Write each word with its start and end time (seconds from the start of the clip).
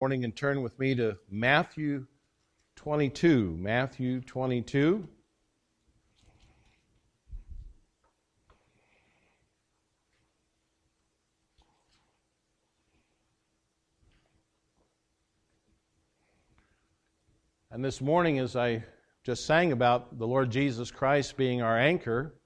morning 0.00 0.22
and 0.22 0.36
turn 0.36 0.62
with 0.62 0.78
me 0.78 0.94
to 0.94 1.16
Matthew 1.28 2.06
22. 2.76 3.56
Matthew 3.58 4.20
22. 4.20 5.08
And 17.72 17.84
this 17.84 18.00
morning, 18.00 18.38
as 18.38 18.54
I 18.54 18.84
just 19.24 19.46
sang 19.46 19.72
about 19.72 20.16
the 20.16 20.28
Lord 20.28 20.52
Jesus 20.52 20.92
Christ 20.92 21.36
being 21.36 21.60
our 21.60 21.76
anchor, 21.76 22.36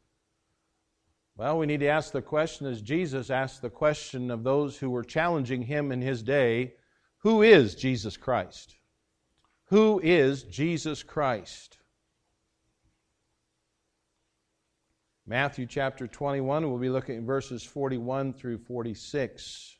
well, 1.36 1.58
we 1.58 1.66
need 1.66 1.80
to 1.80 1.88
ask 1.88 2.12
the 2.12 2.22
question 2.22 2.66
as 2.66 2.80
Jesus 2.80 3.28
asked 3.28 3.60
the 3.60 3.68
question 3.68 4.30
of 4.30 4.42
those 4.42 4.78
who 4.78 4.88
were 4.88 5.04
challenging 5.04 5.60
him 5.60 5.92
in 5.92 6.00
his 6.00 6.22
day 6.22 6.72
who 7.22 7.42
is 7.42 7.74
Jesus 7.74 8.16
Christ? 8.16 8.74
Who 9.66 10.00
is 10.02 10.42
Jesus 10.42 11.02
Christ? 11.02 11.78
Matthew 15.26 15.66
chapter 15.66 16.08
21, 16.08 16.68
we'll 16.68 16.78
be 16.78 16.88
looking 16.88 17.16
at 17.16 17.22
verses 17.22 17.62
41 17.62 18.32
through 18.32 18.58
46. 18.58 19.76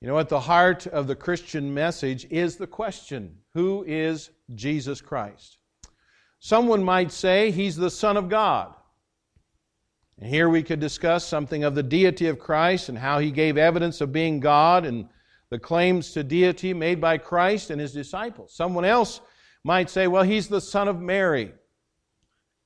You 0.00 0.08
know, 0.08 0.18
at 0.18 0.28
the 0.28 0.38
heart 0.38 0.86
of 0.86 1.06
the 1.06 1.16
Christian 1.16 1.72
message 1.72 2.26
is 2.30 2.56
the 2.56 2.66
question 2.66 3.38
Who 3.54 3.84
is 3.86 4.30
Jesus 4.54 5.00
Christ? 5.00 5.58
Someone 6.40 6.84
might 6.84 7.10
say 7.10 7.50
he's 7.50 7.76
the 7.76 7.90
Son 7.90 8.16
of 8.16 8.28
God. 8.28 8.74
And 10.20 10.28
here 10.28 10.48
we 10.48 10.62
could 10.62 10.78
discuss 10.78 11.26
something 11.26 11.64
of 11.64 11.74
the 11.74 11.82
deity 11.82 12.26
of 12.26 12.38
Christ 12.38 12.90
and 12.90 12.98
how 12.98 13.18
he 13.18 13.30
gave 13.30 13.56
evidence 13.56 14.00
of 14.00 14.12
being 14.12 14.40
God 14.40 14.84
and 14.84 15.08
the 15.50 15.58
claims 15.58 16.12
to 16.12 16.22
deity 16.22 16.74
made 16.74 17.00
by 17.00 17.18
Christ 17.18 17.70
and 17.70 17.80
his 17.80 17.92
disciples. 17.92 18.54
Someone 18.54 18.84
else 18.84 19.20
might 19.64 19.90
say, 19.90 20.06
well, 20.06 20.22
he's 20.22 20.48
the 20.48 20.60
Son 20.60 20.88
of 20.88 21.00
Mary. 21.00 21.52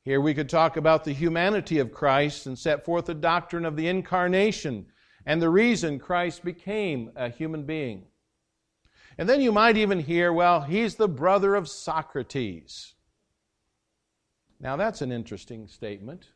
Here 0.05 0.21
we 0.21 0.35
could 0.35 0.49
talk 0.49 0.77
about 0.77 1.05
the 1.05 1.13
humanity 1.13 1.79
of 1.79 1.93
Christ 1.93 2.47
and 2.47 2.59
set 2.59 2.85
forth 2.85 3.07
the 3.07 3.15
doctrine 3.15 3.65
of 3.65 3.77
the 3.77 3.89
incarnation 3.89 4.87
and 5.27 5.41
the 5.41 5.51
reason 5.51 5.99
Christ 5.99 6.45
became 6.45 7.13
a 7.15 7.29
human 7.29 7.65
being. 7.65 8.07
And 9.19 9.29
then 9.29 9.41
you 9.41 9.53
might 9.53 9.77
even 9.77 10.01
hear, 10.01 10.33
well, 10.33 10.63
he's 10.63 10.97
the 10.97 11.09
brother 11.09 11.55
of 11.55 11.69
Socrates. 11.69 12.95
Now 14.59 14.77
that's 14.77 15.03
an 15.03 15.13
interesting 15.13 15.69
statement. 15.69 16.29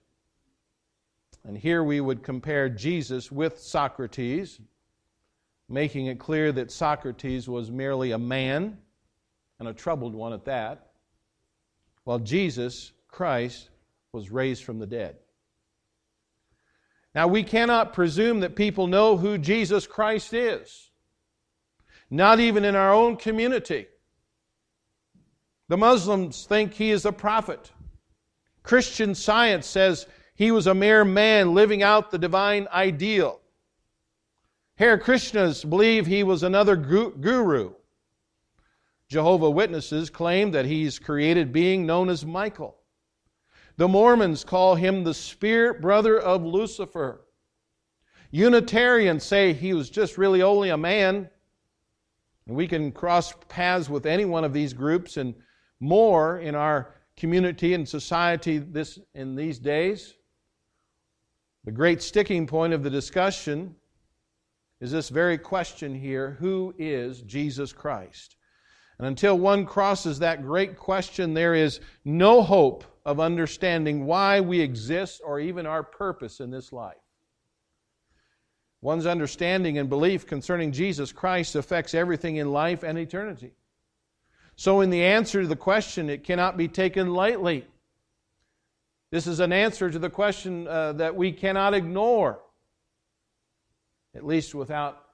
And 1.45 1.57
here 1.57 1.83
we 1.83 2.01
would 2.01 2.23
compare 2.23 2.69
Jesus 2.69 3.33
with 3.33 3.59
Socrates 3.59 4.61
making 5.69 6.07
it 6.07 6.19
clear 6.19 6.53
that 6.53 6.71
Socrates 6.71 7.49
was 7.49 7.71
merely 7.71 8.13
a 8.13 8.19
man, 8.19 8.79
and 9.59 9.69
a 9.69 9.73
troubled 9.73 10.15
one 10.15 10.33
at 10.33 10.45
that, 10.45 10.91
while 12.05 12.19
Jesus, 12.19 12.93
Christ, 13.09 13.71
was 14.13 14.31
raised 14.31 14.65
from 14.65 14.79
the 14.79 14.87
dead. 14.87 15.17
Now, 17.15 17.27
we 17.27 17.43
cannot 17.43 17.95
presume 17.95 18.41
that 18.41 18.55
people 18.55 18.87
know 18.87 19.17
who 19.17 19.39
Jesus 19.39 19.87
Christ 19.87 20.35
is, 20.35 20.91
not 22.11 22.39
even 22.39 22.65
in 22.65 22.77
our 22.77 22.93
own 22.93 23.17
community. 23.17 23.87
The 25.69 25.79
Muslims 25.79 26.45
think 26.45 26.75
he 26.75 26.91
is 26.91 27.07
a 27.07 27.13
prophet. 27.13 27.73
Christian 28.63 29.15
science 29.15 29.67
says 29.67 30.07
he 30.35 30.51
was 30.51 30.67
a 30.67 30.75
mere 30.75 31.05
man 31.05 31.55
living 31.55 31.83
out 31.83 32.11
the 32.11 32.19
divine 32.19 32.69
ideal. 32.71 33.41
Hare 34.79 34.99
Krishnas 34.99 35.69
believe 35.69 36.07
he 36.07 36.23
was 36.23 36.43
another 36.43 36.77
guru. 36.77 37.73
Jehovah 39.09 39.51
Witnesses 39.51 40.11
claim 40.11 40.51
that 40.51 40.67
he's 40.67 40.99
created 40.99 41.53
being 41.53 41.87
known 41.87 42.11
as 42.11 42.27
Michael. 42.27 42.77
The 43.79 43.89
Mormons 43.89 44.45
call 44.45 44.75
him 44.75 45.03
the 45.03 45.15
spirit 45.15 45.81
brother 45.81 46.19
of 46.21 46.45
Lucifer. 46.45 47.25
Unitarians 48.31 49.25
say 49.25 49.55
he 49.55 49.73
was 49.73 49.89
just 49.89 50.19
really 50.19 50.43
only 50.43 50.69
a 50.71 50.77
man. 50.77 51.31
And 52.47 52.57
we 52.57 52.69
can 52.69 52.93
cross 52.93 53.33
paths 53.49 53.89
with 53.89 54.05
any 54.05 54.27
one 54.27 54.45
of 54.45 54.53
these 54.53 54.75
groups 54.75 55.17
and 55.17 55.35
more 55.81 56.41
in 56.41 56.55
our 56.55 56.95
community 57.17 57.73
and 57.73 57.89
society 57.89 58.59
this, 58.59 58.99
in 59.15 59.37
these 59.37 59.59
days. 59.59 60.15
The 61.65 61.73
great 61.73 62.03
sticking 62.03 62.47
point 62.47 62.75
of 62.75 62.83
the 62.83 62.91
discussion 62.91 63.75
is 64.81 64.91
this 64.91 65.09
very 65.09 65.39
question 65.39 65.95
here 65.95 66.37
who 66.39 66.75
is 66.79 67.23
Jesus 67.23 67.73
Christ? 67.73 68.37
And 68.99 69.07
until 69.07 69.39
one 69.39 69.67
crosses 69.67 70.19
that 70.19 70.43
great 70.43 70.77
question, 70.77 71.35
there 71.35 71.55
is 71.55 71.81
no 72.05 72.43
hope 72.43 72.85
of 73.05 73.21
understanding 73.21 74.07
why 74.07 74.41
we 74.41 74.61
exist 74.61 75.21
or 75.25 75.39
even 75.39 75.67
our 75.67 75.83
purpose 75.83 76.41
in 76.41 76.51
this 76.51 76.73
life. 76.73 76.97
One's 78.81 79.07
understanding 79.07 79.79
and 79.79 79.89
belief 79.89 80.27
concerning 80.27 80.73
Jesus 80.73 81.13
Christ 81.13 81.57
affects 81.57 81.95
everything 81.95 82.37
in 82.37 82.53
life 82.53 82.83
and 82.83 82.99
eternity. 82.99 83.53
So, 84.57 84.81
in 84.81 84.91
the 84.91 85.05
answer 85.05 85.43
to 85.43 85.49
the 85.49 85.57
question, 85.57 86.09
it 86.09 86.25
cannot 86.25 86.57
be 86.57 86.69
taken 86.69 87.13
lightly. 87.13 87.67
This 89.11 89.27
is 89.27 89.41
an 89.41 89.53
answer 89.53 89.91
to 89.91 89.99
the 89.99 90.11
question 90.11 90.67
uh, 90.67 90.95
that 90.95 91.15
we 91.15 91.33
cannot 91.33 91.75
ignore 91.75 92.41
at 94.17 94.27
least 94.27 94.55
without 94.55 95.05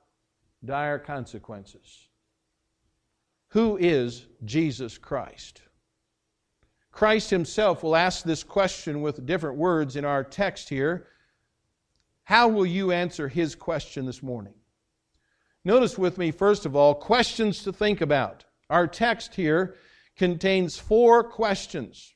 dire 0.65 0.99
consequences. 0.99 2.09
Who 3.49 3.77
is 3.77 4.27
Jesus 4.45 4.97
Christ? 4.97 5.61
Christ 6.93 7.31
himself 7.31 7.83
will 7.83 7.97
ask 7.97 8.23
this 8.23 8.45
question 8.45 9.03
with 9.03 9.27
different 9.27 9.57
words 9.57 9.97
in 9.97 10.05
our 10.05 10.23
text 10.23 10.69
here. 10.69 11.09
How 12.25 12.49
will 12.49 12.67
you 12.67 12.93
answer 12.93 13.29
his 13.29 13.55
question 13.55 14.07
this 14.07 14.23
morning? 14.23 14.55
Notice 15.65 15.99
with 15.99 16.17
me, 16.17 16.31
first 16.31 16.65
of 16.65 16.77
all, 16.77 16.95
questions 16.95 17.65
to 17.65 17.73
think 17.73 18.01
about. 18.01 18.45
Our 18.71 18.87
text 18.87 19.35
here 19.35 19.77
contains 20.17 20.79
four 20.79 21.25
questions. 21.25 22.15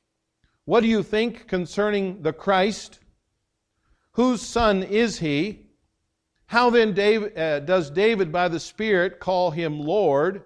What 0.65 0.81
do 0.81 0.87
you 0.87 1.03
think 1.03 1.47
concerning 1.47 2.21
the 2.21 2.33
Christ? 2.33 2.99
Whose 4.11 4.41
son 4.41 4.83
is 4.83 5.19
he? 5.19 5.66
How 6.47 6.69
then 6.69 6.93
David, 6.93 7.37
uh, 7.37 7.59
does 7.59 7.89
David, 7.89 8.31
by 8.31 8.47
the 8.47 8.59
Spirit, 8.59 9.19
call 9.19 9.51
him 9.51 9.79
Lord? 9.79 10.43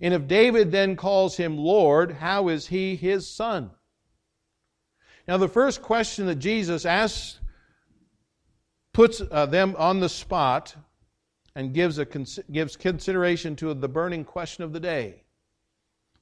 And 0.00 0.12
if 0.12 0.26
David 0.26 0.70
then 0.72 0.96
calls 0.96 1.36
him 1.36 1.56
Lord, 1.56 2.12
how 2.12 2.48
is 2.48 2.66
he 2.66 2.96
his 2.96 3.28
son? 3.28 3.70
Now, 5.26 5.36
the 5.36 5.48
first 5.48 5.80
question 5.82 6.26
that 6.26 6.36
Jesus 6.36 6.84
asks 6.84 7.38
puts 8.92 9.22
uh, 9.30 9.46
them 9.46 9.76
on 9.78 10.00
the 10.00 10.08
spot 10.08 10.74
and 11.54 11.72
gives, 11.72 11.98
a, 11.98 12.06
gives 12.50 12.76
consideration 12.76 13.54
to 13.56 13.72
the 13.74 13.88
burning 13.88 14.24
question 14.24 14.64
of 14.64 14.72
the 14.72 14.80
day. 14.80 15.22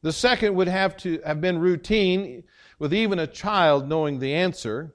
The 0.02 0.12
second 0.12 0.54
would 0.54 0.68
have 0.68 0.96
to 0.98 1.20
have 1.24 1.40
been 1.40 1.58
routine, 1.58 2.44
with 2.78 2.92
even 2.92 3.18
a 3.18 3.26
child 3.26 3.88
knowing 3.88 4.18
the 4.18 4.34
answer. 4.34 4.94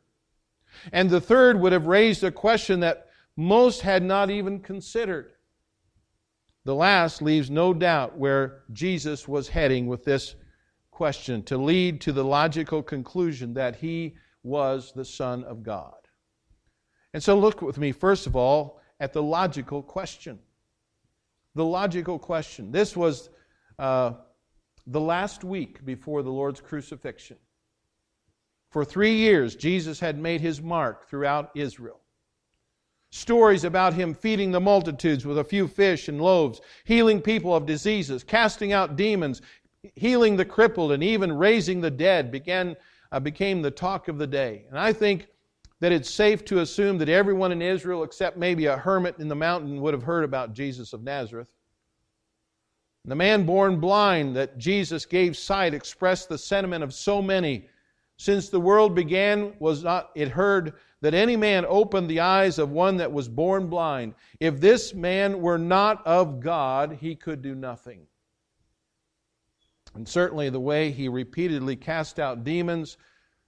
And 0.92 1.10
the 1.10 1.22
third 1.22 1.60
would 1.60 1.74
have 1.74 1.88
raised 1.88 2.24
a 2.24 2.32
question 2.32 2.82
that 2.82 3.08
most 3.38 3.82
had 3.82 4.04
not 4.04 4.30
even 4.30 4.60
considered. 4.60 5.34
The 6.66 6.76
last 6.76 7.22
leaves 7.22 7.50
no 7.50 7.74
doubt 7.74 8.18
where 8.18 8.64
Jesus 8.72 9.28
was 9.28 9.48
heading 9.48 9.88
with 9.88 10.04
this 10.04 10.36
question 10.92 11.42
to 11.44 11.58
lead 11.58 12.02
to 12.02 12.12
the 12.12 12.24
logical 12.24 12.84
conclusion 12.84 13.54
that 13.56 13.78
he 13.78 14.16
was 14.44 14.92
the 14.92 15.06
Son 15.06 15.44
of 15.46 15.64
God. 15.64 15.96
And 17.14 17.24
so, 17.24 17.38
look 17.38 17.62
with 17.62 17.78
me, 17.78 17.92
first 17.92 18.28
of 18.28 18.36
all, 18.36 18.80
at 19.00 19.12
the 19.12 19.24
logical 19.24 19.82
question. 19.82 20.40
The 21.56 21.66
logical 21.66 22.20
question. 22.20 22.72
This 22.72 22.96
was 22.96 23.30
uh, 23.80 24.14
the 24.88 25.02
last 25.02 25.44
week 25.44 25.84
before 25.84 26.22
the 26.24 26.32
Lord's 26.32 26.62
crucifixion. 26.62 27.38
For 28.70 28.86
three 28.86 29.16
years, 29.16 29.56
Jesus 29.56 30.00
had 30.00 30.18
made 30.18 30.40
his 30.40 30.62
mark 30.62 31.10
throughout 31.10 31.52
Israel 31.56 32.00
stories 33.12 33.66
about 33.66 33.94
him 33.94 34.14
feeding 34.14 34.52
the 34.52 34.60
multitudes 34.60 35.26
with 35.26 35.38
a 35.38 35.44
few 35.44 35.68
fish 35.68 36.08
and 36.08 36.20
loaves, 36.22 36.62
healing 36.86 37.22
people 37.22 37.54
of 37.54 37.66
diseases, 37.66 38.24
casting 38.24 38.72
out 38.72 38.96
demons, 38.96 39.42
healing 39.96 40.38
the 40.38 40.46
crippled, 40.46 40.92
and 40.92 41.04
even 41.04 41.32
raising 41.32 41.82
the 41.82 41.92
dead 41.92 42.32
began, 42.32 42.76
uh, 43.12 43.20
became 43.20 43.62
the 43.62 43.72
talk 43.72 44.08
of 44.08 44.18
the 44.18 44.28
day. 44.28 44.66
And 44.70 44.80
I 44.80 44.94
think 44.94 45.28
that 45.82 45.92
it's 45.92 46.10
safe 46.10 46.46
to 46.46 46.60
assume 46.60 46.98
that 47.00 47.10
everyone 47.10 47.52
in 47.52 47.62
Israel, 47.62 48.04
except 48.04 48.38
maybe 48.38 48.68
a 48.68 48.78
hermit 48.78 49.16
in 49.20 49.28
the 49.28 49.36
mountain, 49.36 49.82
would 49.82 49.94
have 49.94 50.04
heard 50.04 50.24
about 50.24 50.54
Jesus 50.54 50.94
of 50.94 51.04
Nazareth. 51.04 51.48
The 53.04 53.16
man 53.16 53.46
born 53.46 53.80
blind 53.80 54.36
that 54.36 54.60
Jesus 54.60 55.06
gave 55.06 55.36
sight 55.36 55.74
expressed 55.74 56.30
the 56.30 56.38
sentiment 56.38 56.84
of 56.84 56.94
so 56.94 57.20
many 57.22 57.68
since 58.22 58.50
the 58.50 58.60
world 58.60 58.94
began 58.94 59.52
was 59.58 59.84
not 59.84 60.12
it 60.14 60.28
heard 60.28 60.74
that 61.02 61.16
any 61.16 61.36
man 61.36 61.66
opened 61.68 62.08
the 62.08 62.20
eyes 62.20 62.60
of 62.60 62.70
one 62.70 62.98
that 62.98 63.12
was 63.12 63.28
born 63.28 63.66
blind. 63.66 64.14
If 64.40 64.62
this 64.62 64.94
man 64.94 65.42
were 65.42 65.58
not 65.58 66.06
of 66.06 66.40
God, 66.40 67.00
he 67.02 67.16
could 67.16 67.42
do 67.42 67.56
nothing. 67.56 68.06
And 69.96 70.08
certainly 70.08 70.52
the 70.52 70.60
way 70.60 70.92
he 70.92 71.10
repeatedly 71.10 71.76
cast 71.76 72.20
out 72.20 72.44
demons 72.44 72.98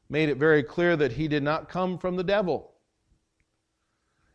made 0.09 0.29
it 0.29 0.37
very 0.37 0.63
clear 0.63 0.97
that 0.97 1.11
he 1.11 1.27
did 1.27 1.43
not 1.43 1.69
come 1.69 1.99
from 1.99 2.15
the 2.15 2.23
devil. 2.23 2.73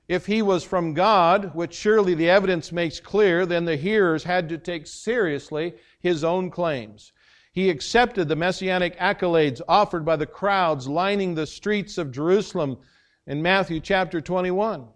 If 0.06 0.26
he 0.26 0.40
was 0.40 0.62
from 0.62 0.94
God, 0.94 1.52
which 1.52 1.74
surely 1.74 2.14
the 2.14 2.30
evidence 2.30 2.70
makes 2.70 3.00
clear, 3.00 3.44
then 3.44 3.64
the 3.64 3.76
hearers 3.76 4.22
had 4.22 4.48
to 4.50 4.56
take 4.56 4.86
seriously 4.86 5.74
his 5.98 6.22
own 6.22 6.52
claims. 6.52 7.12
He 7.52 7.70
accepted 7.70 8.28
the 8.28 8.36
messianic 8.36 8.96
accolades 8.98 9.60
offered 9.68 10.04
by 10.04 10.16
the 10.16 10.26
crowds 10.26 10.86
lining 10.86 11.34
the 11.34 11.46
streets 11.46 11.98
of 11.98 12.12
Jerusalem 12.12 12.78
in 13.26 13.42
Matthew 13.42 13.80
chapter 13.80 14.20
21. 14.20 14.88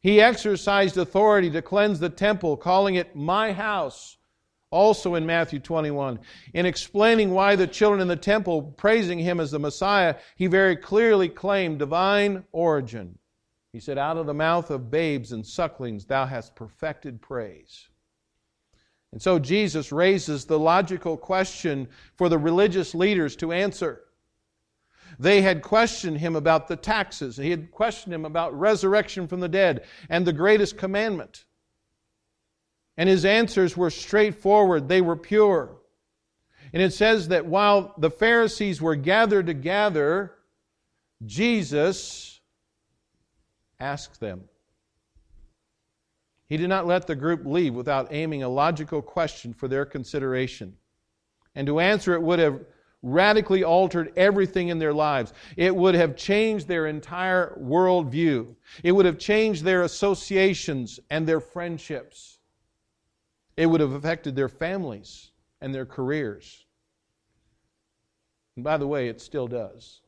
He 0.00 0.20
exercised 0.20 0.96
authority 0.96 1.50
to 1.50 1.62
cleanse 1.62 2.00
the 2.00 2.08
temple, 2.08 2.56
calling 2.56 2.96
it 2.96 3.14
my 3.14 3.52
house, 3.52 4.16
also 4.70 5.14
in 5.14 5.24
Matthew 5.24 5.60
21. 5.60 6.18
In 6.54 6.66
explaining 6.66 7.30
why 7.30 7.54
the 7.54 7.68
children 7.68 8.00
in 8.00 8.08
the 8.08 8.16
temple 8.16 8.62
praising 8.62 9.20
him 9.20 9.38
as 9.38 9.52
the 9.52 9.60
Messiah, 9.60 10.16
he 10.34 10.48
very 10.48 10.76
clearly 10.76 11.28
claimed 11.28 11.78
divine 11.78 12.44
origin. 12.50 13.18
He 13.72 13.80
said, 13.80 13.96
Out 13.96 14.16
of 14.16 14.26
the 14.26 14.34
mouth 14.34 14.70
of 14.70 14.90
babes 14.90 15.30
and 15.30 15.46
sucklings 15.46 16.06
thou 16.06 16.26
hast 16.26 16.56
perfected 16.56 17.22
praise. 17.22 17.88
And 19.12 19.20
so 19.20 19.38
Jesus 19.38 19.92
raises 19.92 20.46
the 20.46 20.58
logical 20.58 21.16
question 21.16 21.88
for 22.16 22.28
the 22.28 22.38
religious 22.38 22.94
leaders 22.94 23.36
to 23.36 23.52
answer. 23.52 24.00
They 25.18 25.42
had 25.42 25.62
questioned 25.62 26.18
him 26.18 26.34
about 26.34 26.68
the 26.68 26.76
taxes, 26.76 27.36
he 27.36 27.50
had 27.50 27.70
questioned 27.70 28.14
him 28.14 28.24
about 28.24 28.58
resurrection 28.58 29.28
from 29.28 29.40
the 29.40 29.48
dead 29.48 29.84
and 30.08 30.26
the 30.26 30.32
greatest 30.32 30.78
commandment. 30.78 31.44
And 32.96 33.08
his 33.08 33.24
answers 33.24 33.76
were 33.76 33.90
straightforward, 33.90 34.88
they 34.88 35.00
were 35.00 35.16
pure. 35.16 35.76
And 36.72 36.82
it 36.82 36.94
says 36.94 37.28
that 37.28 37.44
while 37.44 37.94
the 37.98 38.10
Pharisees 38.10 38.80
were 38.80 38.96
gathered 38.96 39.46
together, 39.46 40.32
Jesus 41.26 42.40
asked 43.78 44.20
them. 44.20 44.48
He 46.52 46.58
did 46.58 46.68
not 46.68 46.86
let 46.86 47.06
the 47.06 47.16
group 47.16 47.46
leave 47.46 47.72
without 47.72 48.12
aiming 48.12 48.42
a 48.42 48.48
logical 48.50 49.00
question 49.00 49.54
for 49.54 49.68
their 49.68 49.86
consideration. 49.86 50.76
And 51.54 51.66
to 51.66 51.80
answer 51.80 52.12
it 52.12 52.20
would 52.20 52.38
have 52.40 52.60
radically 53.00 53.64
altered 53.64 54.12
everything 54.16 54.68
in 54.68 54.78
their 54.78 54.92
lives. 54.92 55.32
It 55.56 55.74
would 55.74 55.94
have 55.94 56.14
changed 56.14 56.68
their 56.68 56.88
entire 56.88 57.58
worldview. 57.58 58.54
It 58.82 58.92
would 58.92 59.06
have 59.06 59.18
changed 59.18 59.64
their 59.64 59.84
associations 59.84 61.00
and 61.08 61.26
their 61.26 61.40
friendships. 61.40 62.38
It 63.56 63.64
would 63.64 63.80
have 63.80 63.92
affected 63.92 64.36
their 64.36 64.50
families 64.50 65.30
and 65.62 65.74
their 65.74 65.86
careers. 65.86 66.66
And 68.56 68.62
by 68.62 68.76
the 68.76 68.86
way, 68.86 69.08
it 69.08 69.22
still 69.22 69.48
does. 69.48 70.02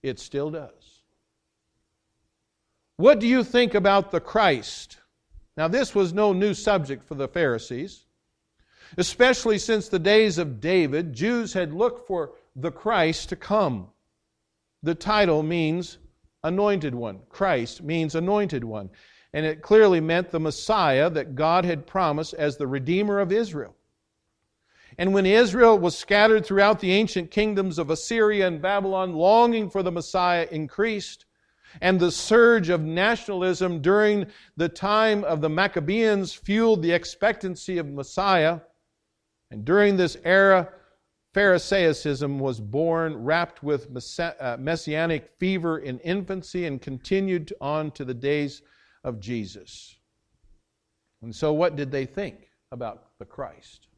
It 0.00 0.20
still 0.20 0.52
does. 0.52 1.02
What 2.98 3.18
do 3.18 3.26
you 3.26 3.42
think 3.42 3.74
about 3.74 4.12
the 4.12 4.20
Christ? 4.20 4.98
Now, 5.56 5.68
this 5.68 5.94
was 5.94 6.12
no 6.12 6.32
new 6.32 6.54
subject 6.54 7.06
for 7.06 7.14
the 7.14 7.28
Pharisees. 7.28 8.06
Especially 8.96 9.58
since 9.58 9.88
the 9.88 9.98
days 9.98 10.38
of 10.38 10.60
David, 10.60 11.12
Jews 11.12 11.52
had 11.52 11.72
looked 11.72 12.06
for 12.06 12.32
the 12.54 12.70
Christ 12.70 13.28
to 13.30 13.36
come. 13.36 13.88
The 14.82 14.94
title 14.94 15.42
means 15.42 15.98
anointed 16.42 16.94
one. 16.94 17.20
Christ 17.28 17.82
means 17.82 18.14
anointed 18.14 18.62
one. 18.62 18.90
And 19.32 19.44
it 19.44 19.62
clearly 19.62 20.00
meant 20.00 20.30
the 20.30 20.38
Messiah 20.38 21.10
that 21.10 21.34
God 21.34 21.64
had 21.64 21.86
promised 21.86 22.34
as 22.34 22.56
the 22.56 22.66
Redeemer 22.66 23.18
of 23.18 23.32
Israel. 23.32 23.74
And 24.96 25.12
when 25.12 25.26
Israel 25.26 25.76
was 25.76 25.98
scattered 25.98 26.46
throughout 26.46 26.78
the 26.78 26.92
ancient 26.92 27.32
kingdoms 27.32 27.78
of 27.78 27.90
Assyria 27.90 28.46
and 28.46 28.62
Babylon, 28.62 29.14
longing 29.14 29.70
for 29.70 29.82
the 29.82 29.90
Messiah 29.90 30.46
increased 30.52 31.24
and 31.80 31.98
the 31.98 32.10
surge 32.10 32.68
of 32.68 32.80
nationalism 32.82 33.80
during 33.80 34.26
the 34.56 34.68
time 34.68 35.24
of 35.24 35.40
the 35.40 35.48
Maccabees 35.48 36.32
fueled 36.32 36.82
the 36.82 36.92
expectancy 36.92 37.78
of 37.78 37.86
Messiah. 37.86 38.60
And 39.50 39.64
during 39.64 39.96
this 39.96 40.16
era, 40.24 40.68
Pharisaism 41.34 42.38
was 42.38 42.60
born, 42.60 43.16
wrapped 43.16 43.62
with 43.62 43.88
uh, 44.20 44.56
messianic 44.58 45.32
fever 45.38 45.78
in 45.78 45.98
infancy, 46.00 46.66
and 46.66 46.80
continued 46.80 47.52
on 47.60 47.90
to 47.92 48.04
the 48.04 48.14
days 48.14 48.62
of 49.02 49.18
Jesus. 49.18 49.96
And 51.22 51.34
so, 51.34 51.52
what 51.52 51.74
did 51.74 51.90
they 51.90 52.06
think 52.06 52.50
about 52.70 53.18
the 53.18 53.24
Christ? 53.24 53.88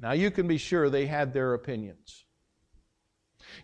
Now, 0.00 0.12
you 0.12 0.30
can 0.30 0.48
be 0.48 0.56
sure 0.56 0.88
they 0.88 1.06
had 1.06 1.32
their 1.32 1.52
opinions. 1.52 2.23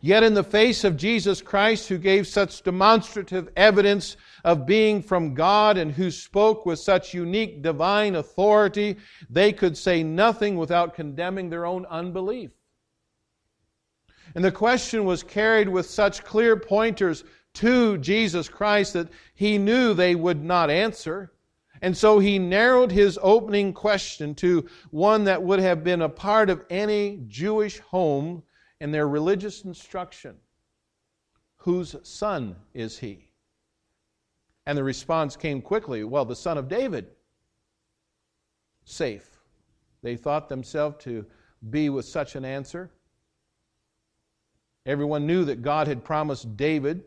Yet, 0.01 0.23
in 0.23 0.35
the 0.35 0.45
face 0.45 0.85
of 0.85 0.97
Jesus 0.97 1.43
Christ, 1.43 1.89
who 1.89 1.99
gave 1.99 2.27
such 2.27 2.63
demonstrative 2.63 3.49
evidence 3.57 4.17
of 4.45 4.67
being 4.67 5.03
from 5.03 5.35
God 5.35 5.77
and 5.77 5.93
who 5.93 6.11
spoke 6.11 6.65
with 6.65 6.79
such 6.79 7.15
unique 7.15 7.63
divine 7.63 8.15
authority, 8.17 8.97
they 9.29 9.53
could 9.53 9.77
say 9.77 10.03
nothing 10.03 10.57
without 10.57 10.95
condemning 10.95 11.51
their 11.51 11.67
own 11.67 11.87
unbelief. 11.87 12.53
And 14.35 14.45
the 14.45 14.53
question 14.53 15.05
was 15.05 15.23
carried 15.23 15.69
with 15.69 15.87
such 15.87 16.25
clear 16.25 16.57
pointers 16.57 17.25
to 17.55 17.99
Jesus 17.99 18.49
Christ 18.49 18.93
that 18.93 19.09
he 19.35 19.59
knew 19.59 19.93
they 19.93 20.15
would 20.15 20.43
not 20.43 20.71
answer. 20.71 21.33
And 21.83 21.97
so 21.97 22.19
he 22.19 22.39
narrowed 22.39 22.93
his 22.93 23.19
opening 23.23 23.73
question 23.73 24.35
to 24.37 24.69
one 24.91 25.25
that 25.25 25.43
would 25.43 25.61
have 25.61 25.83
been 25.83 26.03
a 26.03 26.09
part 26.09 26.51
of 26.51 26.65
any 26.71 27.23
Jewish 27.27 27.79
home 27.81 28.43
in 28.81 28.91
their 28.91 29.09
religious 29.09 29.65
instruction 29.65 30.37
Whose 31.65 31.95
son 32.03 32.57
is 32.73 32.99
he? 32.99 33.29
And 34.65 34.79
the 34.79 34.85
response 34.85 35.37
came 35.37 35.61
quickly 35.61 36.05
Well, 36.05 36.25
the 36.25 36.37
son 36.37 36.57
of 36.57 36.69
David. 36.69 37.09
Safe. 38.85 39.39
They 40.03 40.17
thought 40.17 40.49
themselves 40.49 40.97
to 41.05 41.27
be 41.69 41.91
with 41.91 42.07
such 42.07 42.35
an 42.35 42.47
answer. 42.47 42.91
Everyone 44.87 45.27
knew 45.27 45.45
that 45.45 45.61
God 45.61 45.87
had 45.87 46.03
promised 46.03 46.57
David 46.57 47.05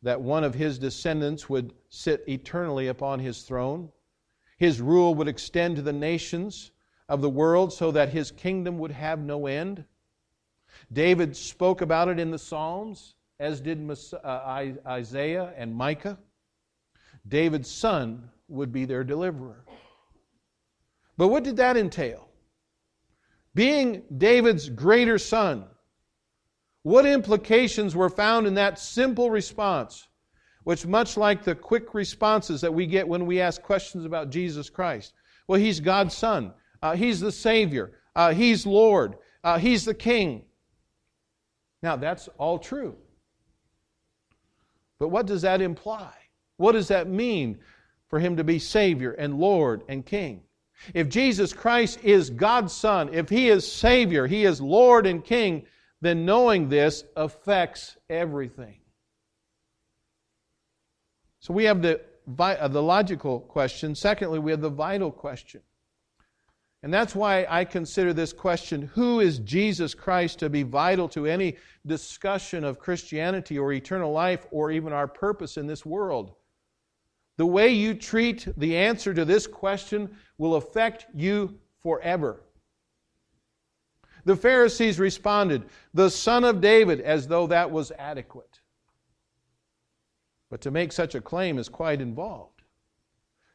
that 0.00 0.20
one 0.20 0.44
of 0.44 0.54
his 0.54 0.78
descendants 0.78 1.50
would 1.50 1.74
sit 1.90 2.24
eternally 2.26 2.88
upon 2.88 3.18
his 3.18 3.42
throne. 3.42 3.90
His 4.56 4.80
rule 4.80 5.14
would 5.16 5.28
extend 5.28 5.76
to 5.76 5.82
the 5.82 5.92
nations 5.92 6.70
of 7.10 7.20
the 7.20 7.28
world 7.28 7.74
so 7.74 7.90
that 7.90 8.08
his 8.08 8.30
kingdom 8.30 8.78
would 8.78 8.92
have 8.92 9.18
no 9.18 9.46
end. 9.46 9.84
David 10.92 11.36
spoke 11.36 11.80
about 11.80 12.08
it 12.08 12.18
in 12.18 12.30
the 12.30 12.38
Psalms, 12.38 13.14
as 13.40 13.60
did 13.60 13.88
uh, 14.24 14.70
Isaiah 14.86 15.52
and 15.56 15.74
Micah. 15.74 16.18
David's 17.26 17.70
son 17.70 18.30
would 18.48 18.72
be 18.72 18.84
their 18.84 19.04
deliverer. 19.04 19.64
But 21.16 21.28
what 21.28 21.44
did 21.44 21.56
that 21.56 21.76
entail? 21.76 22.28
Being 23.54 24.04
David's 24.16 24.68
greater 24.68 25.18
son, 25.18 25.64
what 26.82 27.04
implications 27.06 27.94
were 27.96 28.08
found 28.08 28.46
in 28.46 28.54
that 28.54 28.78
simple 28.78 29.30
response, 29.30 30.06
which, 30.64 30.86
much 30.86 31.16
like 31.16 31.42
the 31.42 31.54
quick 31.54 31.92
responses 31.92 32.60
that 32.60 32.72
we 32.72 32.86
get 32.86 33.06
when 33.06 33.26
we 33.26 33.40
ask 33.40 33.60
questions 33.60 34.04
about 34.04 34.30
Jesus 34.30 34.70
Christ, 34.70 35.12
well, 35.48 35.60
he's 35.60 35.80
God's 35.80 36.16
son, 36.16 36.52
uh, 36.82 36.94
he's 36.94 37.20
the 37.20 37.32
Savior, 37.32 37.92
uh, 38.14 38.32
he's 38.32 38.64
Lord, 38.64 39.16
uh, 39.42 39.58
he's 39.58 39.84
the 39.84 39.94
King. 39.94 40.44
Now, 41.82 41.96
that's 41.96 42.28
all 42.38 42.58
true. 42.58 42.96
But 44.98 45.08
what 45.08 45.26
does 45.26 45.42
that 45.42 45.60
imply? 45.60 46.12
What 46.56 46.72
does 46.72 46.88
that 46.88 47.08
mean 47.08 47.58
for 48.08 48.18
him 48.18 48.36
to 48.36 48.44
be 48.44 48.58
Savior 48.58 49.12
and 49.12 49.38
Lord 49.38 49.82
and 49.88 50.04
King? 50.04 50.42
If 50.94 51.08
Jesus 51.08 51.52
Christ 51.52 52.00
is 52.02 52.30
God's 52.30 52.72
Son, 52.72 53.12
if 53.12 53.28
He 53.28 53.48
is 53.48 53.70
Savior, 53.70 54.26
He 54.26 54.44
is 54.44 54.60
Lord 54.60 55.06
and 55.06 55.24
King, 55.24 55.66
then 56.00 56.24
knowing 56.24 56.68
this 56.68 57.04
affects 57.16 57.96
everything. 58.08 58.78
So 61.40 61.52
we 61.52 61.64
have 61.64 61.82
the, 61.82 62.00
uh, 62.38 62.68
the 62.68 62.82
logical 62.82 63.40
question. 63.40 63.94
Secondly, 63.94 64.38
we 64.38 64.50
have 64.50 64.60
the 64.60 64.68
vital 64.68 65.10
question. 65.10 65.62
And 66.82 66.94
that's 66.94 67.14
why 67.14 67.44
I 67.48 67.64
consider 67.64 68.12
this 68.12 68.32
question, 68.32 68.82
who 68.94 69.18
is 69.18 69.40
Jesus 69.40 69.94
Christ, 69.94 70.38
to 70.38 70.48
be 70.48 70.62
vital 70.62 71.08
to 71.08 71.26
any 71.26 71.56
discussion 71.86 72.62
of 72.62 72.78
Christianity 72.78 73.58
or 73.58 73.72
eternal 73.72 74.12
life 74.12 74.46
or 74.52 74.70
even 74.70 74.92
our 74.92 75.08
purpose 75.08 75.56
in 75.56 75.66
this 75.66 75.84
world. 75.84 76.34
The 77.36 77.46
way 77.46 77.68
you 77.68 77.94
treat 77.94 78.46
the 78.56 78.76
answer 78.76 79.12
to 79.12 79.24
this 79.24 79.46
question 79.46 80.16
will 80.38 80.54
affect 80.54 81.06
you 81.14 81.58
forever. 81.82 82.42
The 84.24 84.36
Pharisees 84.36 84.98
responded, 85.00 85.64
The 85.94 86.10
Son 86.10 86.44
of 86.44 86.60
David, 86.60 87.00
as 87.00 87.26
though 87.26 87.46
that 87.48 87.70
was 87.70 87.90
adequate. 87.92 88.60
But 90.50 90.60
to 90.62 90.70
make 90.70 90.92
such 90.92 91.14
a 91.14 91.20
claim 91.20 91.58
is 91.58 91.68
quite 91.68 92.00
involved, 92.00 92.62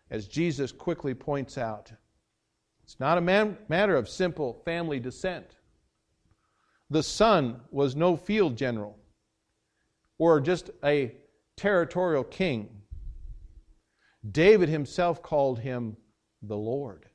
as 0.09 0.27
Jesus 0.27 0.71
quickly 0.71 1.13
points 1.13 1.57
out. 1.57 1.91
It's 2.83 2.99
not 2.99 3.17
a 3.17 3.21
man- 3.21 3.57
matter 3.69 3.95
of 3.95 4.09
simple 4.09 4.61
family 4.65 4.99
descent. 4.99 5.57
The 6.89 7.03
son 7.03 7.61
was 7.71 7.95
no 7.95 8.15
field 8.15 8.55
general 8.55 8.99
or 10.17 10.39
just 10.39 10.69
a 10.83 11.15
territorial 11.55 12.23
king. 12.23 12.81
David 14.29 14.69
himself 14.69 15.21
called 15.21 15.59
him 15.59 15.97
the 16.41 16.57
Lord. 16.57 17.09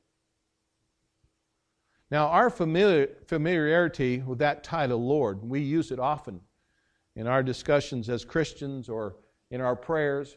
Now, 2.11 2.27
our 2.27 2.49
familiar, 2.49 3.09
familiarity 3.27 4.19
with 4.19 4.39
that 4.39 4.63
title, 4.63 5.05
Lord, 5.05 5.47
we 5.47 5.61
use 5.61 5.91
it 5.91 5.99
often 5.99 6.41
in 7.15 7.27
our 7.27 7.43
discussions 7.43 8.09
as 8.09 8.25
Christians 8.25 8.89
or 8.89 9.17
in 9.51 9.61
our 9.61 9.75
prayers. 9.75 10.35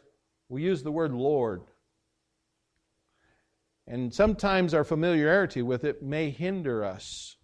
We 0.49 0.61
use 0.61 0.83
the 0.83 0.91
word 0.91 1.13
Lord. 1.13 1.63
And 3.87 4.13
sometimes 4.13 4.73
our 4.73 4.83
familiarity 4.83 5.61
with 5.61 5.83
it 5.83 6.01
may 6.01 6.29
hinder 6.29 6.83
us. 6.83 7.35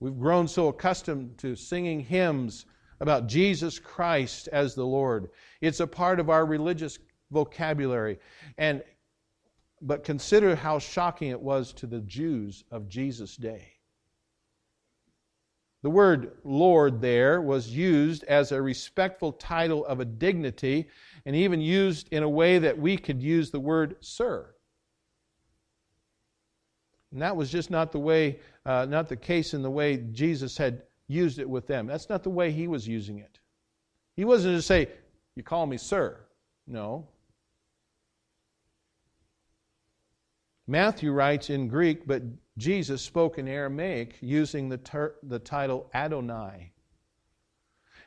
We've 0.00 0.18
grown 0.18 0.48
so 0.48 0.68
accustomed 0.68 1.38
to 1.38 1.56
singing 1.56 2.00
hymns 2.00 2.66
about 3.00 3.26
Jesus 3.26 3.78
Christ 3.78 4.48
as 4.48 4.74
the 4.74 4.86
Lord. 4.86 5.30
It's 5.60 5.80
a 5.80 5.86
part 5.86 6.20
of 6.20 6.30
our 6.30 6.46
religious 6.46 6.98
vocabulary. 7.30 8.18
And 8.56 8.82
but 9.80 10.02
consider 10.02 10.56
how 10.56 10.78
shocking 10.78 11.30
it 11.30 11.40
was 11.40 11.72
to 11.74 11.86
the 11.86 12.00
Jews 12.00 12.64
of 12.70 12.88
Jesus' 12.88 13.36
day. 13.36 13.74
The 15.82 15.90
word 15.90 16.32
Lord 16.42 17.00
there 17.00 17.40
was 17.40 17.68
used 17.68 18.24
as 18.24 18.50
a 18.50 18.60
respectful 18.60 19.32
title 19.32 19.86
of 19.86 20.00
a 20.00 20.04
dignity 20.04 20.88
and 21.24 21.36
even 21.36 21.60
used 21.60 22.08
in 22.08 22.24
a 22.24 22.28
way 22.28 22.58
that 22.58 22.78
we 22.78 22.96
could 22.96 23.22
use 23.22 23.50
the 23.50 23.60
word 23.60 23.96
sir. 24.00 24.52
And 27.12 27.22
that 27.22 27.36
was 27.36 27.50
just 27.50 27.70
not 27.70 27.92
the 27.92 27.98
way, 27.98 28.40
uh, 28.66 28.86
not 28.88 29.08
the 29.08 29.16
case 29.16 29.54
in 29.54 29.62
the 29.62 29.70
way 29.70 29.96
Jesus 30.12 30.56
had 30.58 30.82
used 31.06 31.38
it 31.38 31.48
with 31.48 31.66
them. 31.66 31.86
That's 31.86 32.08
not 32.08 32.22
the 32.22 32.30
way 32.30 32.52
he 32.52 32.68
was 32.68 32.86
using 32.86 33.18
it. 33.18 33.38
He 34.14 34.24
wasn't 34.24 34.56
to 34.56 34.62
say, 34.62 34.88
You 35.34 35.42
call 35.42 35.66
me 35.66 35.78
sir. 35.78 36.20
No. 36.66 37.08
Matthew 40.66 41.12
writes 41.12 41.48
in 41.48 41.68
Greek, 41.68 42.06
but 42.06 42.22
Jesus 42.58 43.00
spoke 43.00 43.38
in 43.38 43.48
Aramaic 43.48 44.16
using 44.20 44.68
the, 44.68 44.76
ter- 44.76 45.14
the 45.22 45.38
title 45.38 45.88
Adonai. 45.94 46.72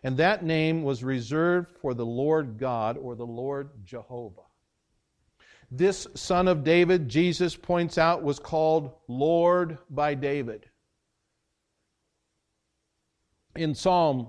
And 0.03 0.17
that 0.17 0.43
name 0.43 0.84
was 0.84 1.03
reserved 1.03 1.72
for 1.81 1.96
the 1.96 2.05
Lord 2.05 2.60
God 2.60 2.98
or 2.98 3.15
the 3.15 3.25
Lord 3.25 3.70
Jehovah. 3.84 4.41
This 5.74 6.06
son 6.16 6.50
of 6.50 6.66
David, 6.66 7.08
Jesus 7.08 7.56
points 7.56 7.98
out, 7.98 8.24
was 8.24 8.40
called 8.40 8.92
Lord 9.08 9.78
by 9.90 10.16
David. 10.16 10.66
In 13.56 13.74
Psalm 13.74 14.28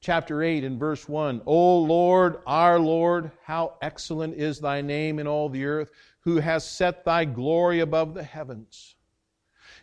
chapter 0.00 0.42
8 0.42 0.64
and 0.64 0.80
verse 0.80 1.08
1, 1.08 1.42
O 1.46 1.78
Lord, 1.78 2.38
our 2.44 2.80
Lord, 2.80 3.30
how 3.44 3.74
excellent 3.80 4.34
is 4.34 4.58
thy 4.58 4.80
name 4.80 5.20
in 5.20 5.28
all 5.28 5.48
the 5.48 5.64
earth 5.64 5.92
who 6.20 6.38
has 6.38 6.68
set 6.68 7.04
thy 7.04 7.24
glory 7.24 7.80
above 7.80 8.14
the 8.14 8.24
heavens. 8.24 8.96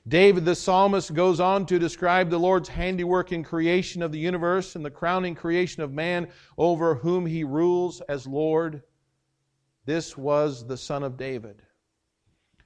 David 0.08 0.44
the 0.44 0.56
psalmist 0.56 1.14
goes 1.14 1.40
on 1.40 1.66
to 1.68 1.80
describe 1.80 2.30
the 2.30 2.38
Lord's 2.38 2.70
handiwork 2.70 3.32
in 3.32 3.44
creation 3.44 4.02
of 4.02 4.12
the 4.12 4.20
universe 4.20 4.76
and 4.76 4.84
the 4.84 4.90
crowning 4.90 5.36
creation 5.36 5.84
of 5.84 5.92
man 5.94 6.28
over 6.58 6.96
whom 6.96 7.26
he 7.26 7.44
rules 7.46 8.02
as 8.02 8.28
Lord. 8.28 8.84
This 9.88 10.16
was 10.16 10.68
the 10.68 10.78
Son 10.78 11.02
of 11.02 11.18
David. 11.18 11.64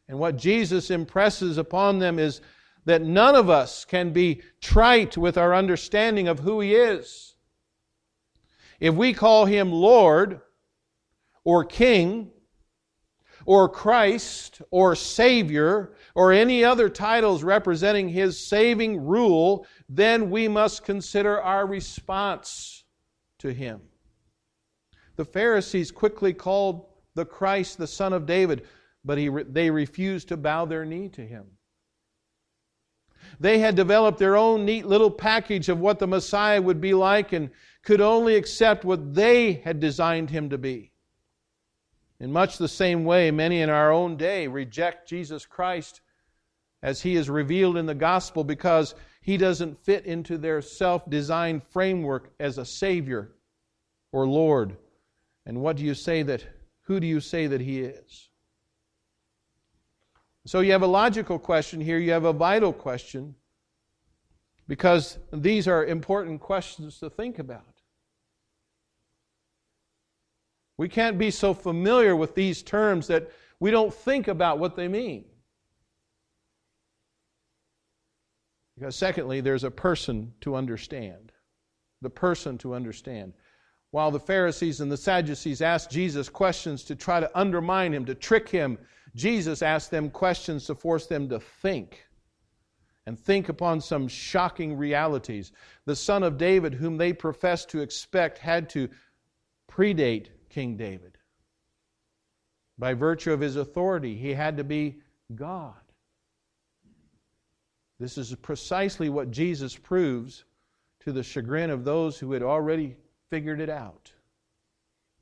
And 0.09 0.19
what 0.19 0.35
Jesus 0.35 0.89
impresses 0.89 1.57
upon 1.57 1.99
them 1.99 2.19
is 2.19 2.41
that 2.83 3.03
none 3.03 3.35
of 3.35 3.49
us 3.49 3.85
can 3.85 4.11
be 4.11 4.41
trite 4.59 5.15
with 5.15 5.37
our 5.37 5.55
understanding 5.55 6.27
of 6.27 6.39
who 6.39 6.59
he 6.59 6.75
is. 6.75 7.35
If 8.79 8.95
we 8.95 9.13
call 9.13 9.45
him 9.45 9.71
Lord 9.71 10.41
or 11.45 11.63
King, 11.63 12.31
or 13.45 13.69
Christ 13.69 14.61
or 14.69 14.95
Savior 14.95 15.93
or 16.13 16.31
any 16.31 16.63
other 16.63 16.89
titles 16.89 17.43
representing 17.43 18.09
His 18.09 18.39
saving 18.39 19.03
rule, 19.03 19.65
then 19.89 20.29
we 20.29 20.47
must 20.47 20.83
consider 20.83 21.41
our 21.41 21.65
response 21.65 22.83
to 23.39 23.51
Him. 23.51 23.81
The 25.15 25.25
Pharisees 25.25 25.91
quickly 25.91 26.33
called 26.33 26.90
the 27.15 27.25
Christ 27.25 27.77
the 27.77 27.87
Son 27.87 28.13
of 28.13 28.25
David, 28.25 28.67
but 29.03 29.17
he, 29.17 29.29
they 29.29 29.69
refused 29.69 30.29
to 30.29 30.37
bow 30.37 30.65
their 30.65 30.85
knee 30.85 31.09
to 31.09 31.25
Him. 31.25 31.45
They 33.39 33.59
had 33.59 33.75
developed 33.75 34.19
their 34.19 34.35
own 34.35 34.65
neat 34.65 34.85
little 34.85 35.11
package 35.11 35.69
of 35.69 35.79
what 35.79 35.99
the 35.99 36.07
Messiah 36.07 36.61
would 36.61 36.81
be 36.81 36.93
like 36.93 37.33
and 37.33 37.51
could 37.83 38.01
only 38.01 38.35
accept 38.35 38.85
what 38.85 39.15
they 39.15 39.53
had 39.53 39.79
designed 39.79 40.29
him 40.29 40.49
to 40.49 40.57
be. 40.57 40.91
In 42.19 42.31
much 42.31 42.57
the 42.57 42.67
same 42.67 43.03
way, 43.03 43.31
many 43.31 43.61
in 43.61 43.69
our 43.69 43.91
own 43.91 44.15
day 44.15 44.47
reject 44.47 45.09
Jesus 45.09 45.45
Christ 45.45 46.01
as 46.83 47.01
he 47.01 47.15
is 47.15 47.29
revealed 47.29 47.77
in 47.77 47.85
the 47.85 47.95
gospel 47.95 48.43
because 48.43 48.93
he 49.21 49.37
doesn't 49.37 49.83
fit 49.83 50.05
into 50.05 50.37
their 50.37 50.61
self 50.61 51.09
designed 51.09 51.63
framework 51.63 52.31
as 52.39 52.57
a 52.57 52.65
Savior 52.65 53.31
or 54.11 54.27
Lord. 54.27 54.77
And 55.45 55.61
what 55.61 55.77
do 55.77 55.83
you 55.83 55.95
say 55.95 56.21
that, 56.23 56.45
who 56.83 56.99
do 56.99 57.07
you 57.07 57.19
say 57.19 57.47
that 57.47 57.61
he 57.61 57.81
is? 57.81 58.29
So 60.45 60.61
you 60.61 60.71
have 60.71 60.81
a 60.81 60.87
logical 60.87 61.37
question 61.37 61.79
here, 61.79 61.99
you 61.99 62.11
have 62.11 62.25
a 62.25 62.33
vital 62.33 62.73
question, 62.73 63.35
because 64.67 65.19
these 65.31 65.67
are 65.67 65.85
important 65.85 66.41
questions 66.41 66.99
to 66.99 67.09
think 67.09 67.39
about. 67.39 67.65
We 70.77 70.89
can't 70.89 71.19
be 71.19 71.29
so 71.29 71.53
familiar 71.53 72.15
with 72.15 72.33
these 72.33 72.63
terms 72.63 73.05
that 73.07 73.29
we 73.59 73.69
don't 73.69 73.93
think 73.93 74.27
about 74.27 74.57
what 74.57 74.75
they 74.75 74.87
mean. 74.87 75.25
Because, 78.75 78.95
secondly, 78.95 79.41
there's 79.41 79.63
a 79.63 79.69
person 79.69 80.33
to 80.41 80.55
understand. 80.55 81.31
The 82.01 82.09
person 82.09 82.57
to 82.59 82.73
understand. 82.73 83.33
While 83.91 84.11
the 84.11 84.19
Pharisees 84.19 84.79
and 84.79 84.91
the 84.91 84.97
Sadducees 84.97 85.61
asked 85.61 85.91
Jesus 85.91 86.29
questions 86.29 86.83
to 86.85 86.95
try 86.95 87.19
to 87.19 87.37
undermine 87.37 87.93
him, 87.93 88.05
to 88.05 88.15
trick 88.15 88.47
him, 88.47 88.77
Jesus 89.15 89.61
asked 89.61 89.91
them 89.91 90.09
questions 90.09 90.65
to 90.65 90.75
force 90.75 91.07
them 91.07 91.27
to 91.29 91.39
think 91.39 92.05
and 93.05 93.19
think 93.19 93.49
upon 93.49 93.81
some 93.81 94.07
shocking 94.07 94.77
realities. 94.77 95.51
The 95.85 95.95
Son 95.95 96.23
of 96.23 96.37
David, 96.37 96.73
whom 96.73 96.97
they 96.97 97.11
professed 97.11 97.69
to 97.69 97.81
expect, 97.81 98.37
had 98.37 98.69
to 98.69 98.89
predate 99.69 100.27
King 100.49 100.77
David. 100.77 101.17
By 102.77 102.93
virtue 102.93 103.33
of 103.33 103.41
his 103.41 103.57
authority, 103.57 104.15
he 104.15 104.33
had 104.33 104.55
to 104.57 104.63
be 104.63 105.01
God. 105.35 105.75
This 107.99 108.17
is 108.17 108.33
precisely 108.35 109.09
what 109.09 109.31
Jesus 109.31 109.75
proves 109.75 110.45
to 111.01 111.11
the 111.11 111.23
chagrin 111.23 111.69
of 111.69 111.83
those 111.83 112.17
who 112.17 112.31
had 112.31 112.41
already 112.41 112.95
figured 113.31 113.59
it 113.59 113.69
out. 113.69 114.11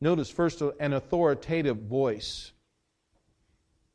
Notice 0.01 0.29
first 0.29 0.61
an 0.61 0.93
authoritative 0.93 1.77
voice. 1.77 2.51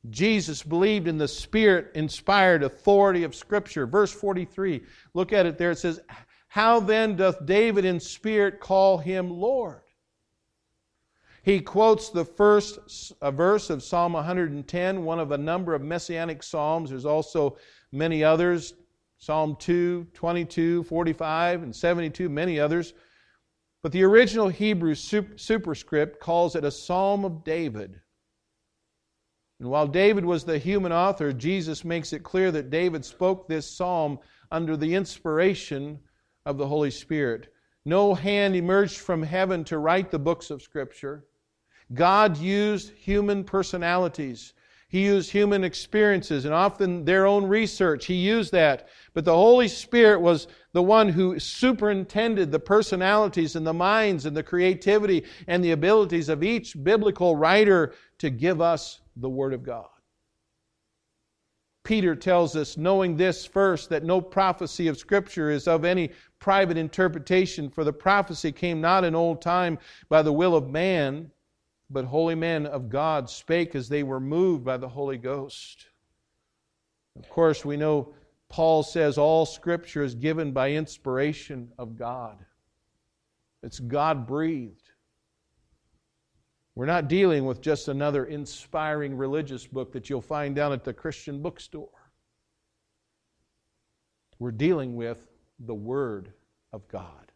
Jesus 0.09 0.63
believed 0.63 1.09
in 1.09 1.19
the 1.19 1.29
Spirit 1.29 1.91
inspired 1.95 2.63
authority 2.63 3.25
of 3.25 3.35
Scripture. 3.35 3.87
Verse 3.87 4.13
43, 4.13 4.83
look 5.13 5.35
at 5.35 5.45
it 5.45 5.59
there. 5.59 5.73
It 5.73 5.79
says, 5.79 6.01
How 6.49 6.81
then 6.81 7.17
doth 7.17 7.45
David 7.45 7.85
in 7.85 8.01
spirit 8.01 8.61
call 8.61 8.97
him 8.97 9.31
Lord? 9.31 9.83
He 11.43 11.61
quotes 11.61 12.09
the 12.09 12.25
first 12.25 13.13
verse 13.23 13.69
of 13.69 13.83
Psalm 13.83 14.15
110, 14.15 15.05
one 15.05 15.19
of 15.19 15.33
a 15.33 15.39
number 15.39 15.75
of 15.75 15.83
messianic 15.83 16.43
psalms. 16.43 16.89
There's 16.89 17.05
also 17.05 17.59
many 17.93 18.25
others 18.25 18.75
Psalm 19.25 19.57
2, 19.59 20.09
22, 20.13 20.83
45, 20.83 21.63
and 21.63 21.75
72, 21.75 22.29
many 22.29 22.61
others. 22.61 22.93
But 23.85 23.93
the 23.93 24.05
original 24.05 24.49
Hebrew 24.49 24.95
superscript 24.95 26.19
calls 26.19 26.57
it 26.57 26.65
a 26.65 26.71
psalm 26.71 27.23
of 27.23 27.45
David. 27.45 28.01
And 29.61 29.69
while 29.69 29.87
David 29.87 30.25
was 30.25 30.43
the 30.43 30.57
human 30.57 30.91
author, 30.91 31.35
Jesus 31.35 31.85
makes 31.85 32.15
it 32.15 32.23
clear 32.23 32.51
that 32.51 32.71
David 32.71 33.05
spoke 33.05 33.47
this 33.47 33.71
psalm 33.71 34.21
under 34.51 34.79
the 34.79 34.95
inspiration 34.95 36.01
of 36.47 36.57
the 36.57 36.67
Holy 36.67 36.91
Spirit. 36.91 37.53
No 37.85 38.15
hand 38.15 38.57
emerged 38.57 38.97
from 38.97 39.23
heaven 39.23 39.65
to 39.65 39.77
write 39.77 40.11
the 40.11 40.19
books 40.19 40.49
of 40.49 40.63
Scripture. 40.63 41.27
God 41.93 42.39
used 42.39 42.91
human 42.95 43.45
personalities. 43.45 44.55
He 44.95 45.07
used 45.07 45.33
human 45.33 45.65
experiences 45.65 46.45
and 46.45 46.55
often 46.55 47.05
their 47.05 47.27
own 47.27 47.47
research. 47.47 48.07
He 48.07 48.15
used 48.15 48.53
that. 48.53 48.87
But 49.13 49.25
the 49.25 49.35
Holy 49.35 49.67
Spirit 49.67 50.21
was 50.21 50.47
the 50.73 50.85
one 50.85 51.09
who 51.09 51.37
superintended 51.41 52.53
the 52.53 52.61
personalities 52.61 53.57
and 53.57 53.67
the 53.67 53.73
minds 53.73 54.25
and 54.25 54.37
the 54.37 54.45
creativity 54.45 55.25
and 55.49 55.65
the 55.65 55.73
abilities 55.73 56.29
of 56.29 56.45
each 56.45 56.81
biblical 56.85 57.35
writer 57.35 57.93
to 58.19 58.31
give 58.31 58.61
us 58.61 59.01
the 59.17 59.29
Word 59.29 59.53
of 59.53 59.65
God. 59.65 59.89
Peter 61.83 62.15
tells 62.15 62.55
us, 62.55 62.77
knowing 62.77 63.17
this 63.17 63.45
first, 63.45 63.89
that 63.89 64.05
no 64.05 64.21
prophecy 64.21 64.87
of 64.87 64.97
Scripture 64.97 65.51
is 65.51 65.67
of 65.67 65.85
any 65.85 66.13
private 66.39 66.77
interpretation, 66.77 67.69
for 67.69 67.83
the 67.83 67.93
prophecy 67.93 68.53
came 68.53 68.81
not 68.81 69.03
in 69.03 69.17
old 69.17 69.43
time 69.43 69.77
by 70.09 70.23
the 70.23 70.33
will 70.33 70.55
of 70.55 70.71
man, 70.71 71.33
but 71.95 72.05
holy 72.05 72.35
men 72.35 72.67
of 72.67 72.91
God 72.91 73.31
spake 73.31 73.77
as 73.77 73.89
they 73.89 74.03
were 74.03 74.19
moved 74.19 74.65
by 74.65 74.77
the 74.77 74.89
Holy 74.89 75.17
Ghost. 75.17 75.87
Of 77.17 77.31
course, 77.31 77.65
we 77.65 77.77
know 77.77 78.13
Paul 78.49 78.83
says 78.83 79.17
all 79.17 79.47
Scripture 79.47 80.03
is 80.03 80.17
given 80.17 80.51
by 80.51 80.73
inspiration 80.73 81.71
of 81.79 81.97
God, 81.97 82.45
it's 83.63 83.79
God 83.79 84.27
breathed. 84.27 84.91
We're 86.77 86.87
not 86.87 87.07
dealing 87.07 87.45
with 87.45 87.61
just 87.61 87.87
another 87.87 88.25
inspiring 88.25 89.17
religious 89.17 89.65
book 89.65 89.93
that 89.93 90.11
you'll 90.11 90.21
find 90.21 90.57
down 90.57 90.73
at 90.73 90.83
the 90.83 90.93
Christian 90.93 91.41
bookstore. 91.41 91.89
We're 94.41 94.51
dealing 94.51 94.97
with 94.97 95.29
the 95.61 95.75
Word 95.75 96.33
of 96.73 96.89
God. 96.89 97.31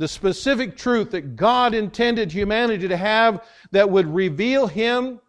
The 0.00 0.08
specific 0.08 0.78
truth 0.78 1.10
that 1.10 1.36
God 1.36 1.74
intended 1.74 2.32
humanity 2.32 2.88
to 2.88 2.96
have 2.96 3.46
that 3.72 3.90
would 3.90 4.06
reveal 4.06 4.66
Him, 4.66 5.20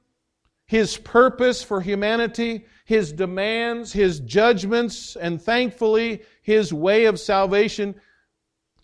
His 0.65 0.95
purpose 0.95 1.61
for 1.61 1.81
humanity, 1.81 2.65
His 2.85 3.11
demands, 3.11 3.91
His 3.91 4.21
judgments, 4.21 5.17
and 5.17 5.41
thankfully 5.41 6.21
His 6.41 6.71
way 6.71 7.03
of 7.03 7.19
salvation 7.19 7.95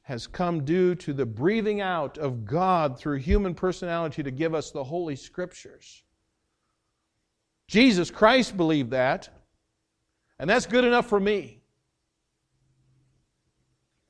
has 0.02 0.28
come 0.28 0.66
due 0.66 0.94
to 0.96 1.14
the 1.14 1.26
breathing 1.26 1.80
out 1.80 2.18
of 2.18 2.44
God 2.44 3.00
through 3.00 3.20
human 3.20 3.56
personality 3.56 4.24
to 4.24 4.32
give 4.32 4.54
us 4.54 4.72
the 4.72 4.84
Holy 4.84 5.16
Scriptures. 5.16 6.04
Jesus 7.70 8.12
Christ 8.12 8.58
believed 8.58 8.92
that, 8.92 9.30
and 10.38 10.50
that's 10.50 10.66
good 10.66 10.84
enough 10.84 11.08
for 11.08 11.22
me. 11.22 11.62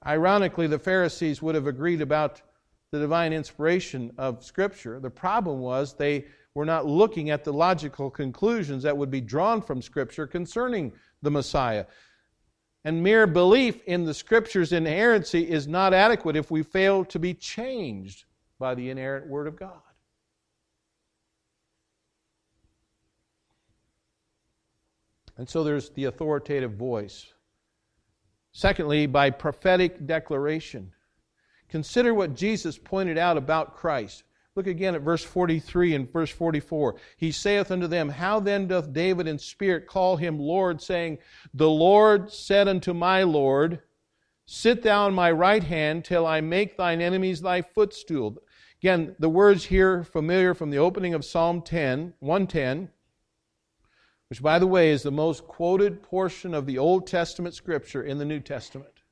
Ironically, 0.07 0.67
the 0.67 0.79
Pharisees 0.79 1.41
would 1.41 1.55
have 1.55 1.67
agreed 1.67 2.01
about 2.01 2.41
the 2.91 2.99
divine 2.99 3.33
inspiration 3.33 4.13
of 4.17 4.43
Scripture. 4.43 4.99
The 5.01 5.09
problem 5.09 5.59
was 5.59 5.93
they 5.93 6.25
were 6.53 6.65
not 6.65 6.85
looking 6.85 7.29
at 7.29 7.43
the 7.43 7.51
logical 7.51 8.09
conclusions 8.09 8.83
that 8.83 8.97
would 8.97 9.11
be 9.11 9.19
drawn 9.19 9.61
from 9.61 9.81
Scripture 9.81 10.25
concerning 10.25 10.93
the 11.21 11.29
Messiah. 11.29 11.85
And 12.85 13.03
mere 13.03 13.27
belief 13.27 13.83
in 13.83 14.05
the 14.05 14.13
Scripture's 14.13 14.71
inerrancy 14.71 15.49
is 15.49 15.67
not 15.67 15.93
adequate 15.93 16.37
if 16.37 16.49
we 16.49 16.63
fail 16.63 17.03
to 17.05 17.19
be 17.19 17.33
changed 17.33 18.23
by 18.59 18.75
the 18.75 18.89
inerrant 18.89 19.27
Word 19.27 19.45
of 19.45 19.57
God. 19.57 19.81
And 25.37 25.49
so 25.49 25.65
there's 25.65 25.89
the 25.89 26.05
authoritative 26.05 26.73
voice. 26.73 27.33
Secondly, 28.57 29.05
by 29.05 29.29
prophetic 29.29 30.07
declaration. 30.07 30.91
Consider 31.69 32.15
what 32.15 32.33
Jesus 32.33 32.75
pointed 32.75 33.15
out 33.15 33.37
about 33.37 33.75
Christ. 33.75 34.23
Look 34.55 34.65
again 34.65 34.95
at 34.95 35.03
verse 35.03 35.23
43 35.23 35.93
and 35.93 36.11
verse 36.11 36.31
44. 36.31 36.95
He 37.17 37.31
saith 37.31 37.69
unto 37.69 37.85
them, 37.85 38.09
How 38.09 38.39
then 38.39 38.67
doth 38.67 38.93
David 38.93 39.27
in 39.27 39.37
spirit 39.37 39.85
call 39.85 40.17
him 40.17 40.39
Lord, 40.39 40.81
saying, 40.81 41.19
The 41.53 41.69
Lord 41.69 42.33
said 42.33 42.67
unto 42.67 42.95
my 42.95 43.21
Lord, 43.21 43.79
Sit 44.47 44.81
thou 44.81 45.05
on 45.05 45.13
my 45.13 45.29
right 45.29 45.63
hand 45.63 46.03
till 46.03 46.25
I 46.25 46.41
make 46.41 46.77
thine 46.77 46.99
enemies 46.99 47.41
thy 47.41 47.61
footstool. 47.61 48.37
Again, 48.81 49.15
the 49.19 49.29
words 49.29 49.65
here 49.65 50.03
familiar 50.03 50.55
from 50.55 50.71
the 50.71 50.79
opening 50.79 51.13
of 51.13 51.23
Psalm 51.23 51.61
10, 51.61 52.15
110, 52.21 52.89
which 54.29 54.41
by 54.41 54.59
the 54.59 54.67
way 54.67 54.89
is 54.89 55.03
the 55.03 55.11
most 55.11 55.47
quoted 55.47 56.01
portion 56.03 56.53
of 56.53 56.65
the 56.65 56.77
Old 56.77 57.07
Testament 57.07 57.55
scripture 57.55 58.03
in 58.03 58.17
the 58.17 58.25
New 58.25 58.39
Testament. 58.39 59.03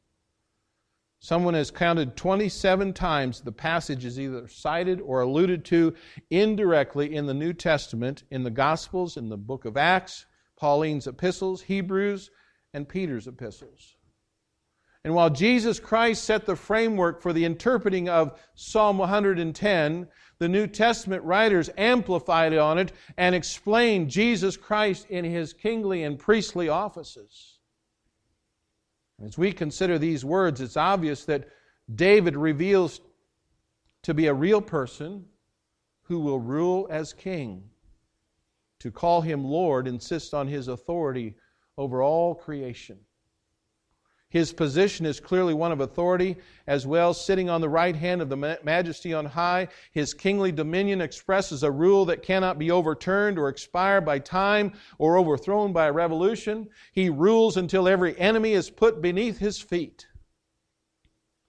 Someone 1.20 1.54
has 1.54 1.72
counted 1.72 2.16
27 2.16 2.94
times 2.94 3.42
the 3.42 3.52
passage 3.52 4.06
is 4.06 4.20
either 4.20 4.48
cited 4.48 5.02
or 5.02 5.22
alluded 5.22 5.66
to 5.66 5.96
indirectly 6.30 7.16
in 7.16 7.26
the 7.26 7.34
New 7.34 7.54
Testament, 7.54 8.24
in 8.30 8.44
the 8.44 8.52
Gospels, 8.52 9.18
in 9.18 9.30
the 9.30 9.38
book 9.38 9.66
of 9.66 9.78
Acts, 9.78 10.26
Pauline's 10.56 11.08
epistles, 11.08 11.64
Hebrews, 11.64 12.30
and 12.74 12.88
Peter's 12.88 13.28
epistles. 13.28 13.95
And 15.06 15.14
while 15.14 15.30
Jesus 15.30 15.80
Christ 15.80 16.24
set 16.24 16.48
the 16.48 16.56
framework 16.56 17.22
for 17.22 17.32
the 17.32 17.46
interpreting 17.46 18.10
of 18.10 18.42
Psalm 18.56 18.98
110, 18.98 20.08
the 20.40 20.50
New 20.50 20.66
Testament 20.66 21.24
writers 21.24 21.70
amplified 21.78 22.58
on 22.58 22.80
it 22.80 22.92
and 23.16 23.36
explained 23.36 24.10
Jesus 24.10 24.58
Christ 24.58 25.06
in 25.12 25.24
his 25.24 25.54
kingly 25.54 26.02
and 26.02 26.18
priestly 26.18 26.70
offices. 26.70 27.60
As 29.24 29.38
we 29.38 29.52
consider 29.52 30.00
these 30.00 30.26
words, 30.26 30.60
it's 30.60 30.76
obvious 30.76 31.24
that 31.26 31.50
David 31.94 32.36
reveals 32.36 33.00
to 34.02 34.16
be 34.16 34.26
a 34.26 34.34
real 34.34 34.60
person 34.60 35.26
who 36.06 36.20
will 36.20 36.40
rule 36.40 36.88
as 36.90 37.14
king. 37.14 37.70
To 38.80 38.90
call 38.90 39.22
him 39.22 39.46
Lord 39.46 39.88
insists 39.88 40.34
on 40.34 40.48
his 40.48 40.68
authority 40.68 41.36
over 41.78 42.02
all 42.02 42.34
creation. 42.34 42.98
His 44.30 44.52
position 44.52 45.06
is 45.06 45.20
clearly 45.20 45.54
one 45.54 45.72
of 45.72 45.80
authority, 45.80 46.36
as 46.68 46.86
well, 46.86 47.14
sitting 47.14 47.50
on 47.50 47.62
the 47.62 47.70
right 47.70 47.96
hand 47.96 48.22
of 48.22 48.30
the 48.30 48.60
majesty 48.64 49.14
on 49.14 49.26
high. 49.26 49.68
His 49.92 50.14
kingly 50.14 50.52
dominion 50.52 51.00
expresses 51.00 51.64
a 51.64 51.72
rule 51.72 52.06
that 52.06 52.24
cannot 52.24 52.60
be 52.60 52.72
overturned 52.72 53.38
or 53.38 53.50
expire 53.50 54.02
by 54.02 54.20
time 54.20 54.74
or 54.98 55.18
overthrown 55.18 55.72
by 55.72 55.88
a 55.88 55.94
revolution. 55.94 56.68
He 56.92 57.10
rules 57.10 57.56
until 57.56 57.88
every 57.88 58.18
enemy 58.20 58.54
is 58.54 58.70
put 58.70 59.02
beneath 59.02 59.38
his 59.38 59.60
feet. 59.60 60.08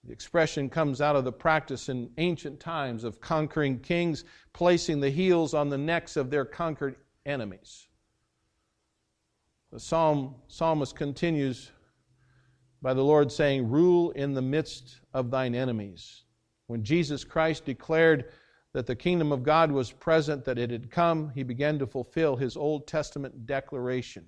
The 0.05 0.13
expression 0.13 0.69
comes 0.69 1.01
out 1.01 1.17
of 1.17 1.25
the 1.25 1.33
practice 1.33 1.89
in 1.89 2.11
ancient 2.17 2.61
times 2.61 3.03
of 3.03 3.19
conquering 3.19 3.79
kings 3.79 4.23
placing 4.53 5.01
the 5.01 5.09
heels 5.09 5.53
on 5.53 5.67
the 5.67 5.77
necks 5.77 6.15
of 6.15 6.29
their 6.29 6.45
conquered 6.45 6.95
enemies. 7.25 7.87
The 9.73 9.79
psalm, 9.81 10.35
psalmist 10.47 10.95
continues 10.95 11.71
by 12.81 12.93
the 12.93 13.03
Lord 13.03 13.31
saying, 13.31 13.69
Rule 13.69 14.11
in 14.11 14.33
the 14.33 14.41
midst 14.41 15.01
of 15.13 15.31
thine 15.31 15.55
enemies. 15.55 16.23
When 16.67 16.83
Jesus 16.83 17.23
Christ 17.23 17.65
declared 17.65 18.31
that 18.73 18.85
the 18.85 18.95
kingdom 18.95 19.31
of 19.31 19.43
God 19.43 19.71
was 19.71 19.91
present, 19.91 20.45
that 20.45 20.59
it 20.59 20.69
had 20.69 20.91
come, 20.91 21.29
he 21.29 21.43
began 21.43 21.79
to 21.79 21.87
fulfill 21.87 22.35
his 22.35 22.57
Old 22.57 22.87
Testament 22.87 23.45
declaration. 23.45 24.25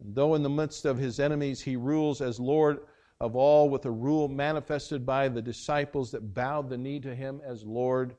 And 0.00 0.14
though 0.14 0.34
in 0.34 0.42
the 0.42 0.50
midst 0.50 0.84
of 0.84 0.98
his 0.98 1.18
enemies 1.18 1.60
he 1.60 1.76
rules 1.76 2.20
as 2.20 2.38
Lord 2.38 2.80
of 3.20 3.36
all, 3.36 3.70
with 3.70 3.86
a 3.86 3.90
rule 3.90 4.28
manifested 4.28 5.06
by 5.06 5.28
the 5.28 5.40
disciples 5.40 6.10
that 6.10 6.34
bowed 6.34 6.68
the 6.68 6.76
knee 6.76 7.00
to 7.00 7.14
him 7.14 7.40
as 7.44 7.64
Lord, 7.64 8.16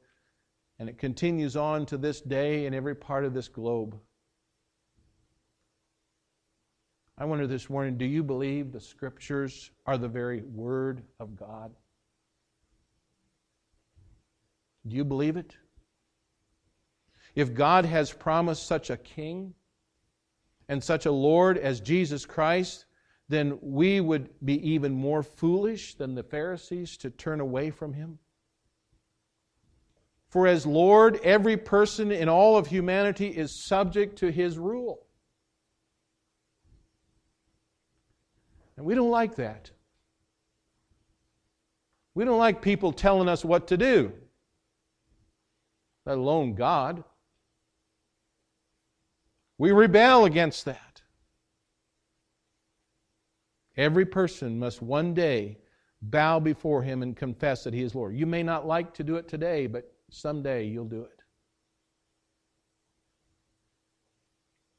and 0.79 0.89
it 0.89 0.97
continues 0.97 1.55
on 1.55 1.85
to 1.87 1.97
this 1.97 2.21
day 2.21 2.65
in 2.65 2.73
every 2.73 2.95
part 2.95 3.23
of 3.23 3.33
this 3.33 3.47
globe. 3.47 3.99
I 7.17 7.23
wonder 7.23 7.47
this 7.47 7.69
morning 7.69 7.97
do 7.97 8.05
you 8.05 8.23
believe 8.23 8.71
the 8.71 8.81
Scriptures 8.81 9.71
are 9.85 9.97
the 9.97 10.09
very 10.09 10.41
Word 10.41 11.01
of 11.19 11.37
God? 11.37 11.73
Do 14.85 14.97
you 14.97 15.05
believe 15.05 15.37
it? 15.37 15.55
If 17.33 17.53
God 17.53 17.85
has 17.85 18.11
promised 18.11 18.67
such 18.67 18.89
a 18.89 18.97
king 18.97 19.53
and 20.67 20.83
such 20.83 21.05
a 21.05 21.11
Lord 21.11 21.57
as 21.57 21.79
Jesus 21.79 22.25
Christ, 22.25 22.85
then 23.29 23.57
we 23.61 24.01
would 24.01 24.29
be 24.43 24.71
even 24.71 24.93
more 24.93 25.23
foolish 25.23 25.95
than 25.95 26.15
the 26.15 26.23
Pharisees 26.23 26.97
to 26.97 27.09
turn 27.09 27.39
away 27.39 27.71
from 27.71 27.93
him. 27.93 28.19
For 30.29 30.47
as 30.47 30.65
Lord, 30.65 31.19
every 31.23 31.55
person 31.55 32.11
in 32.11 32.27
all 32.27 32.57
of 32.57 32.67
humanity 32.67 33.27
is 33.27 33.65
subject 33.65 34.17
to 34.17 34.31
his 34.31 34.57
rule. 34.57 35.04
And 38.77 38.85
we 38.85 38.95
don't 38.95 39.09
like 39.09 39.35
that. 39.35 39.71
We 42.13 42.25
don't 42.25 42.39
like 42.39 42.61
people 42.61 42.91
telling 42.91 43.27
us 43.27 43.43
what 43.43 43.67
to 43.67 43.77
do, 43.77 44.13
let 46.05 46.17
alone 46.17 46.55
God. 46.55 47.03
We 49.57 49.71
rebel 49.71 50.25
against 50.25 50.65
that. 50.65 51.01
Every 53.77 54.05
person 54.05 54.57
must 54.59 54.81
one 54.81 55.13
day 55.13 55.57
bow 56.01 56.39
before 56.39 56.83
Him 56.83 57.01
and 57.01 57.15
confess 57.15 57.63
that 57.65 57.73
He 57.73 57.81
is 57.81 57.95
Lord. 57.95 58.15
You 58.15 58.25
may 58.25 58.43
not 58.43 58.65
like 58.65 58.93
to 58.95 59.03
do 59.03 59.17
it 59.17 59.27
today, 59.27 59.67
but 59.67 59.91
someday 60.09 60.65
you'll 60.65 60.85
do 60.85 61.01
it. 61.01 61.19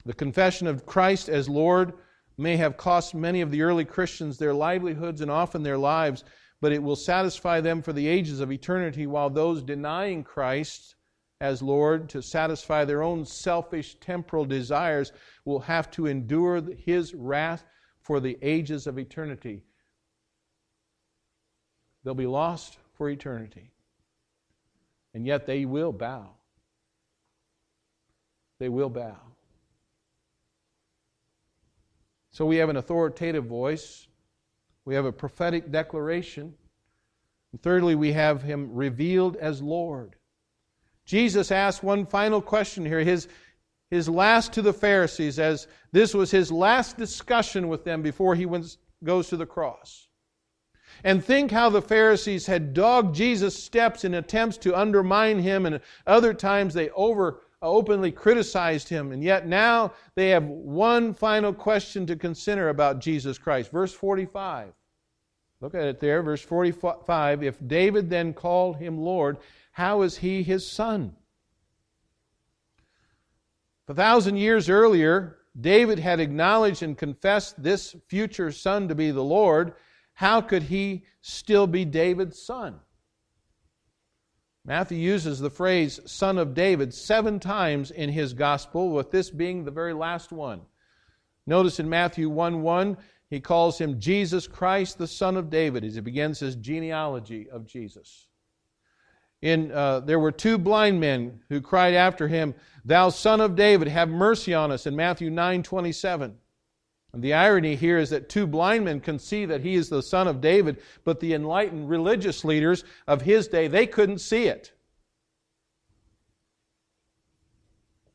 The 0.07 0.15
confession 0.15 0.67
of 0.67 0.87
Christ 0.87 1.29
as 1.29 1.49
Lord 1.49 1.95
may 2.39 2.57
have 2.57 2.77
cost 2.77 3.15
many 3.15 3.41
of 3.41 3.51
the 3.51 3.63
early 3.63 3.85
Christians 3.85 4.39
their 4.39 4.55
livelihoods 4.55 5.21
and 5.21 5.31
often 5.31 5.63
their 5.63 5.79
lives, 5.79 6.25
but 6.61 6.73
it 6.73 6.83
will 6.83 6.97
satisfy 6.97 7.61
them 7.61 7.83
for 7.83 7.93
the 7.93 8.07
ages 8.07 8.41
of 8.41 8.53
eternity, 8.53 9.07
while 9.07 9.31
those 9.31 9.63
denying 9.63 10.25
Christ 10.25 10.97
as 11.41 11.63
Lord 11.63 12.09
to 12.11 12.23
satisfy 12.23 12.85
their 12.85 13.03
own 13.03 13.25
selfish 13.25 13.97
temporal 14.01 14.45
desires 14.45 15.13
will 15.45 15.61
have 15.61 15.91
to 15.93 16.07
endure 16.07 16.63
His 16.63 17.15
wrath 17.15 17.65
for 18.01 18.21
the 18.21 18.39
ages 18.41 18.87
of 18.87 18.99
eternity. 18.99 19.63
They'll 22.05 22.15
be 22.15 22.27
lost 22.27 22.79
for 22.95 23.11
eternity. 23.11 23.73
And 25.13 25.27
yet 25.27 25.47
they 25.47 25.65
will 25.65 25.93
bow. 25.93 26.31
They 28.59 28.69
will 28.69 28.91
bow. 28.91 29.17
So 32.37 32.45
we 32.45 32.57
have 32.57 32.69
an 32.69 32.77
authoritative 32.77 33.47
voice, 33.47 34.09
we 34.85 34.95
have 34.95 35.07
a 35.07 35.11
prophetic 35.11 35.73
declaration, 35.73 36.53
and 37.51 37.63
thirdly, 37.63 37.95
we 37.95 38.13
have 38.13 38.43
him 38.43 38.75
revealed 38.75 39.37
as 39.37 39.63
Lord. 39.63 40.17
Jesus 41.07 41.51
asked 41.51 41.83
one 41.83 42.05
final 42.05 42.43
question 42.43 42.85
here, 42.85 43.01
his, 43.01 43.27
his 43.91 44.07
last 44.07 44.53
to 44.53 44.61
the 44.61 44.75
Pharisees, 44.75 45.39
as 45.39 45.67
this 45.93 46.13
was 46.13 46.31
his 46.31 46.53
last 46.53 46.99
discussion 46.99 47.69
with 47.69 47.85
them 47.85 48.03
before 48.03 48.35
he 48.35 48.45
went, 48.45 48.77
goes 49.03 49.31
to 49.31 49.39
the 49.39 49.47
cross. 49.47 50.09
And 51.05 51.25
think 51.25 51.51
how 51.51 51.71
the 51.71 51.81
Pharisees 51.81 52.45
had 52.45 52.75
dogged 52.75 53.15
Jesus' 53.15 53.65
steps 53.65 54.05
in 54.05 54.13
attempts 54.13 54.59
to 54.59 54.79
undermine 54.79 55.39
him, 55.39 55.65
and 55.65 55.81
other 56.07 56.35
times 56.35 56.75
they 56.75 56.91
over 56.91 57.41
Uh, 57.63 57.71
openly 57.71 58.13
criticized 58.13 58.89
him, 58.89 59.13
and 59.13 59.23
yet 59.23 59.47
now 59.47 59.93
they 60.15 60.29
have 60.29 60.45
one 60.45 61.15
final 61.15 61.53
question 61.53 62.07
to 62.07 62.15
consider 62.15 62.69
about 62.69 63.01
Jesus 63.01 63.39
Christ. 63.39 63.71
Verse 63.71 63.93
45. 63.93 64.73
Look 65.61 65.75
at 65.75 65.85
it 65.85 66.01
there, 66.01 66.23
verse 66.23 66.43
45. 66.43 67.43
If 67.43 67.57
David 67.67 68.11
then 68.11 68.35
called 68.35 68.77
him 68.77 68.99
Lord, 68.99 69.39
how 69.73 70.03
is 70.03 70.19
he 70.19 70.43
his 70.43 70.67
son? 70.71 71.17
A 73.89 73.95
thousand 73.95 74.37
years 74.37 74.69
earlier, 74.69 75.39
David 75.59 75.99
had 75.99 76.21
acknowledged 76.21 76.83
and 76.83 76.99
confessed 76.99 77.63
this 77.63 77.97
future 78.09 78.53
son 78.53 78.89
to 78.89 78.95
be 78.95 79.11
the 79.11 79.25
Lord. 79.25 79.75
How 80.15 80.41
could 80.41 80.65
he 80.65 81.05
still 81.23 81.67
be 81.67 81.85
David's 81.85 82.41
son? 82.41 82.81
Matthew 84.67 84.99
uses 84.99 85.39
the 85.39 85.49
phrase 85.49 86.01
son 86.07 86.39
of 86.39 86.53
David 86.53 86.93
seven 86.93 87.39
times 87.39 87.93
in 87.93 88.11
his 88.11 88.33
gospel, 88.33 88.91
with 88.91 89.13
this 89.13 89.31
being 89.31 89.65
the 89.65 89.71
very 89.71 89.93
last 89.93 90.33
one. 90.33 90.63
Notice 91.47 91.79
in 91.79 91.89
Matthew 91.89 92.29
1 92.29 92.63
1, 92.63 92.97
he 93.31 93.41
calls 93.41 93.79
him 93.79 94.01
Jesus 94.01 94.49
Christ, 94.49 94.99
the 94.99 95.07
son 95.07 95.37
of 95.37 95.51
David, 95.51 95.85
as 95.85 95.95
he 95.95 96.01
begins 96.01 96.41
his 96.41 96.57
genealogy 96.57 97.49
of 97.49 97.65
Jesus. 97.65 98.27
In, 99.41 99.71
uh, 99.71 100.01
there 100.01 100.19
were 100.19 100.33
two 100.33 100.59
blind 100.59 100.99
men 100.99 101.43
who 101.49 101.61
cried 101.61 101.95
after 101.95 102.27
him, 102.27 102.53
Thou 102.85 103.11
son 103.11 103.41
of 103.41 103.55
David, 103.55 103.87
have 103.87 104.09
mercy 104.09 104.53
on 104.53 104.73
us, 104.73 104.87
in 104.87 104.97
Matthew 104.97 105.31
9 105.31 105.63
27. 105.63 106.37
And 107.17 107.25
the 107.25 107.33
irony 107.33 107.77
here 107.77 107.97
is 107.97 108.11
that 108.11 108.29
two 108.29 108.47
blind 108.47 108.85
men 108.85 109.01
can 109.01 109.19
see 109.19 109.47
that 109.47 109.63
he 109.63 109.75
is 109.75 109.89
the 109.89 110.03
son 110.03 110.29
of 110.29 110.43
David, 110.43 110.83
but 111.03 111.19
the 111.19 111.33
enlightened 111.33 111.89
religious 111.89 112.45
leaders 112.45 112.85
of 113.07 113.23
his 113.23 113.49
day, 113.49 113.69
they 113.69 113.87
couldn't 113.87 114.19
see 114.19 114.49
it. 114.49 114.75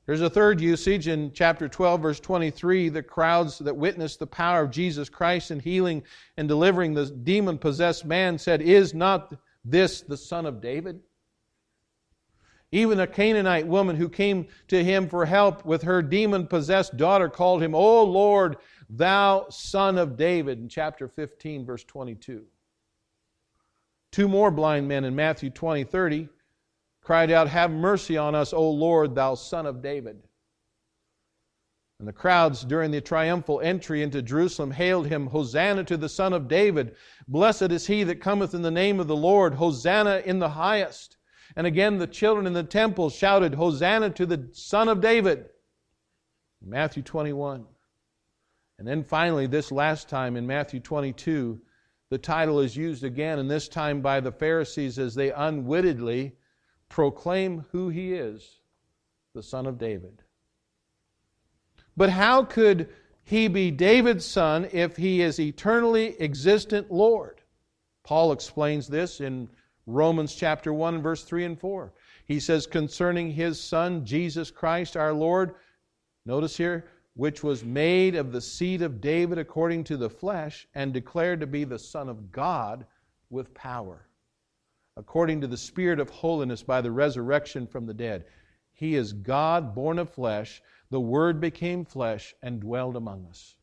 There's 0.06 0.22
a 0.22 0.30
third 0.30 0.62
usage 0.62 1.08
in 1.08 1.32
chapter 1.34 1.68
12, 1.68 2.00
verse 2.00 2.20
23. 2.20 2.90
The 2.90 3.02
crowds 3.02 3.58
that 3.58 3.76
witnessed 3.76 4.20
the 4.20 4.28
power 4.28 4.62
of 4.62 4.70
Jesus 4.70 5.10
Christ 5.10 5.50
in 5.50 5.60
healing 5.60 6.04
and 6.38 6.48
delivering 6.48 6.94
the 6.94 7.08
demon 7.08 7.58
possessed 7.58 8.06
man 8.06 8.38
said, 8.38 8.62
Is 8.62 8.94
not 8.94 9.34
this 9.66 10.02
the 10.02 10.16
son 10.18 10.46
of 10.46 10.62
David? 10.62 11.00
Even 12.74 13.02
a 13.02 13.08
Canaanite 13.08 13.68
woman 13.68 13.98
who 13.98 14.08
came 14.08 14.48
to 14.70 14.82
him 14.82 15.10
for 15.10 15.26
help 15.26 15.66
with 15.66 15.82
her 15.82 16.02
demon 16.02 16.48
possessed 16.48 16.96
daughter 16.96 17.28
called 17.28 17.62
him, 17.62 17.76
O 17.76 18.04
Lord, 18.04 18.58
thou 18.92 19.48
son 19.50 19.98
of 19.98 20.18
David, 20.18 20.60
in 20.60 20.70
chapter 20.70 21.08
15, 21.08 21.66
verse 21.66 21.84
22. 21.84 22.44
Two 24.12 24.28
more 24.28 24.52
blind 24.52 24.88
men 24.88 25.06
in 25.06 25.16
Matthew 25.16 25.50
20, 25.50 25.86
30 25.86 26.30
cried 27.02 27.32
out, 27.32 27.48
Have 27.48 27.72
mercy 27.72 28.18
on 28.18 28.36
us, 28.36 28.54
O 28.54 28.70
Lord, 28.70 29.16
thou 29.16 29.36
son 29.36 29.66
of 29.66 29.82
David. 29.82 30.22
And 32.00 32.08
the 32.08 32.14
crowds 32.14 32.64
during 32.64 32.90
the 32.90 33.00
triumphal 33.00 33.62
entry 33.62 34.02
into 34.02 34.24
Jerusalem 34.24 34.72
hailed 34.72 35.06
him, 35.06 35.28
Hosanna 35.28 35.84
to 35.84 35.98
the 35.98 36.10
Son 36.10 36.34
of 36.34 36.48
David. 36.48 36.96
Blessed 37.28 37.72
is 37.72 37.86
he 37.86 38.04
that 38.06 38.20
cometh 38.20 38.56
in 38.56 38.64
the 38.64 38.72
name 38.72 39.00
of 39.00 39.08
the 39.08 39.16
Lord. 39.16 39.54
Hosanna 39.54 40.24
in 40.26 40.40
the 40.40 40.50
highest. 40.50 41.18
And 41.56 41.68
again 41.68 42.00
the 42.00 42.08
children 42.08 42.48
in 42.48 42.54
the 42.54 42.64
temple 42.64 43.12
shouted, 43.12 43.54
Hosanna 43.54 44.10
to 44.12 44.26
the 44.26 44.50
Son 44.52 44.90
of 44.90 45.00
David. 45.00 45.50
Matthew 46.60 47.04
21. 47.04 47.68
And 48.82 48.88
then 48.88 49.04
finally, 49.04 49.46
this 49.46 49.72
last 49.72 50.10
time 50.10 50.36
in 50.36 50.48
Matthew 50.48 50.80
22, 50.80 51.62
the 52.10 52.18
title 52.18 52.60
is 52.62 52.76
used 52.76 53.04
again, 53.04 53.38
and 53.38 53.48
this 53.48 53.68
time 53.68 54.02
by 54.02 54.20
the 54.20 54.32
Pharisees 54.32 54.98
as 54.98 55.14
they 55.14 55.32
unwittingly 55.32 56.32
proclaim 56.90 57.64
who 57.72 57.90
he 57.90 58.16
is 58.16 58.58
the 59.36 59.44
Son 59.44 59.68
of 59.68 59.78
David. 59.78 60.24
But 61.96 62.10
how 62.10 62.44
could 62.44 62.90
he 63.24 63.48
be 63.48 63.70
David's 63.70 64.26
son 64.26 64.68
if 64.72 64.98
he 64.98 65.22
is 65.22 65.40
eternally 65.40 66.20
existent 66.20 66.90
Lord? 66.90 67.40
Paul 68.02 68.32
explains 68.32 68.88
this 68.88 69.22
in 69.22 69.48
Romans 69.86 70.34
chapter 70.34 70.74
1, 70.74 71.04
verse 71.04 71.24
3 71.24 71.46
and 71.46 71.60
4. 71.60 71.94
He 72.26 72.40
says 72.40 72.66
concerning 72.66 73.30
his 73.30 73.62
son, 73.62 74.08
Jesus 74.08 74.50
Christ 74.50 74.98
our 74.98 75.14
Lord, 75.14 75.54
notice 76.26 76.58
here, 76.58 76.88
which 77.14 77.44
was 77.44 77.64
made 77.64 78.16
of 78.16 78.32
the 78.32 78.42
seed 78.42 78.82
of 78.82 79.02
David 79.02 79.38
according 79.38 79.84
to 79.86 79.98
the 79.98 80.10
flesh, 80.10 80.68
and 80.74 80.94
declared 80.94 81.40
to 81.42 81.48
be 81.48 81.64
the 81.64 81.80
Son 81.80 82.08
of 82.08 82.32
God 82.32 82.86
with 83.30 83.54
power, 83.54 84.08
according 84.98 85.42
to 85.42 85.48
the 85.48 85.58
Spirit 85.58 86.00
of 86.00 86.10
holiness 86.10 86.64
by 86.64 86.82
the 86.82 86.92
resurrection 86.92 87.68
from 87.68 87.86
the 87.86 87.94
dead. 87.94 88.26
He 88.74 88.96
is 88.96 89.14
God 89.14 89.76
born 89.76 90.00
of 90.00 90.10
flesh. 90.10 90.62
The 90.90 91.00
Word 91.00 91.40
became 91.40 91.86
flesh 91.86 92.34
and 92.42 92.60
dwelled 92.60 92.96
among 92.96 93.26
us. 93.28 93.56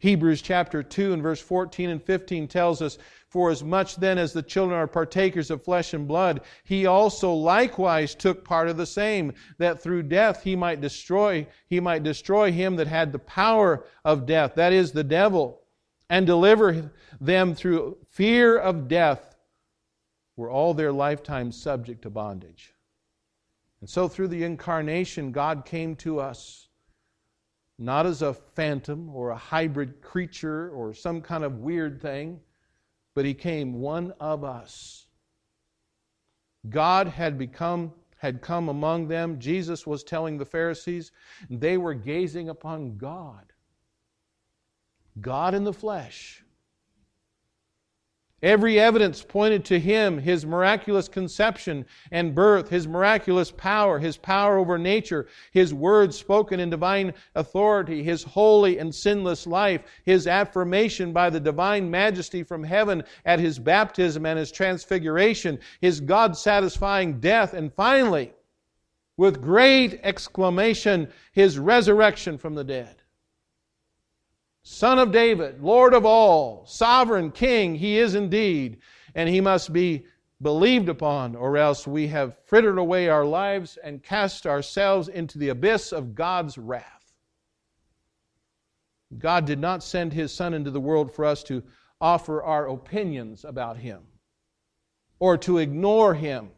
Hebrews 0.00 0.40
chapter 0.40 0.82
2 0.82 1.12
and 1.12 1.22
verse 1.22 1.40
14 1.40 1.90
and 1.90 2.02
15 2.02 2.48
tells 2.48 2.80
us, 2.80 2.98
For 3.30 3.50
as 3.50 3.62
much 3.62 3.94
then 3.96 4.18
as 4.18 4.32
the 4.32 4.42
children 4.42 4.76
are 4.76 4.88
partakers 4.88 5.52
of 5.52 5.62
flesh 5.62 5.94
and 5.94 6.08
blood, 6.08 6.40
he 6.64 6.86
also 6.86 7.32
likewise 7.32 8.16
took 8.16 8.44
part 8.44 8.68
of 8.68 8.76
the 8.76 8.86
same, 8.86 9.32
that 9.58 9.80
through 9.80 10.02
death 10.02 10.42
he 10.42 10.56
might 10.56 10.80
destroy, 10.80 11.46
he 11.68 11.78
might 11.78 12.02
destroy 12.02 12.50
him 12.50 12.74
that 12.76 12.88
had 12.88 13.12
the 13.12 13.20
power 13.20 13.86
of 14.04 14.26
death, 14.26 14.56
that 14.56 14.72
is, 14.72 14.90
the 14.90 15.04
devil, 15.04 15.62
and 16.08 16.26
deliver 16.26 16.90
them 17.20 17.54
through 17.54 17.96
fear 18.08 18.58
of 18.58 18.88
death, 18.88 19.36
were 20.36 20.50
all 20.50 20.74
their 20.74 20.92
lifetime 20.92 21.52
subject 21.52 22.02
to 22.02 22.10
bondage. 22.10 22.74
And 23.80 23.88
so 23.88 24.08
through 24.08 24.28
the 24.28 24.42
incarnation, 24.42 25.30
God 25.30 25.64
came 25.64 25.94
to 25.96 26.18
us 26.18 26.66
not 27.78 28.06
as 28.06 28.22
a 28.22 28.34
phantom 28.34 29.14
or 29.14 29.30
a 29.30 29.36
hybrid 29.36 30.02
creature 30.02 30.70
or 30.70 30.92
some 30.92 31.22
kind 31.22 31.44
of 31.44 31.60
weird 31.60 32.02
thing, 32.02 32.40
but 33.14 33.24
he 33.24 33.34
came 33.34 33.74
one 33.74 34.12
of 34.20 34.44
us. 34.44 35.06
God 36.68 37.08
had 37.08 37.38
become 37.38 37.92
had 38.20 38.42
come 38.42 38.68
among 38.68 39.08
them. 39.08 39.38
Jesus 39.38 39.86
was 39.86 40.04
telling 40.04 40.36
the 40.36 40.44
Pharisees, 40.44 41.10
they 41.48 41.78
were 41.78 41.94
gazing 41.94 42.50
upon 42.50 42.98
God. 42.98 43.54
God 45.22 45.54
in 45.54 45.64
the 45.64 45.72
flesh. 45.72 46.44
Every 48.42 48.80
evidence 48.80 49.22
pointed 49.22 49.66
to 49.66 49.78
him, 49.78 50.16
his 50.16 50.46
miraculous 50.46 51.08
conception 51.08 51.84
and 52.10 52.34
birth, 52.34 52.70
his 52.70 52.88
miraculous 52.88 53.50
power, 53.50 53.98
his 53.98 54.16
power 54.16 54.56
over 54.56 54.78
nature, 54.78 55.26
his 55.52 55.74
words 55.74 56.16
spoken 56.16 56.58
in 56.58 56.70
divine 56.70 57.12
authority, 57.34 58.02
his 58.02 58.22
holy 58.22 58.78
and 58.78 58.94
sinless 58.94 59.46
life, 59.46 59.82
his 60.04 60.26
affirmation 60.26 61.12
by 61.12 61.28
the 61.28 61.40
divine 61.40 61.90
majesty 61.90 62.42
from 62.42 62.64
heaven 62.64 63.02
at 63.26 63.40
his 63.40 63.58
baptism 63.58 64.24
and 64.24 64.38
his 64.38 64.50
transfiguration, 64.50 65.58
his 65.82 66.00
God 66.00 66.34
satisfying 66.34 67.20
death, 67.20 67.52
and 67.52 67.70
finally, 67.74 68.32
with 69.18 69.42
great 69.42 70.00
exclamation, 70.02 71.12
his 71.32 71.58
resurrection 71.58 72.38
from 72.38 72.54
the 72.54 72.64
dead. 72.64 72.99
Son 74.62 74.98
of 74.98 75.10
David, 75.12 75.62
Lord 75.62 75.94
of 75.94 76.04
all, 76.04 76.64
sovereign 76.66 77.30
King, 77.30 77.74
he 77.74 77.98
is 77.98 78.14
indeed, 78.14 78.78
and 79.14 79.28
he 79.28 79.40
must 79.40 79.72
be 79.72 80.04
believed 80.42 80.88
upon, 80.88 81.36
or 81.36 81.56
else 81.56 81.86
we 81.86 82.08
have 82.08 82.38
frittered 82.46 82.78
away 82.78 83.08
our 83.08 83.24
lives 83.24 83.78
and 83.82 84.02
cast 84.02 84.46
ourselves 84.46 85.08
into 85.08 85.38
the 85.38 85.50
abyss 85.50 85.92
of 85.92 86.14
God's 86.14 86.56
wrath. 86.56 87.14
God 89.18 89.44
did 89.44 89.58
not 89.58 89.82
send 89.82 90.12
His 90.12 90.32
Son 90.32 90.54
into 90.54 90.70
the 90.70 90.80
world 90.80 91.12
for 91.12 91.24
us 91.24 91.42
to 91.44 91.62
offer 92.00 92.42
our 92.42 92.68
opinions 92.68 93.44
about 93.44 93.76
Him, 93.76 94.02
or 95.18 95.36
to 95.38 95.58
ignore 95.58 96.14
Him, 96.14 96.50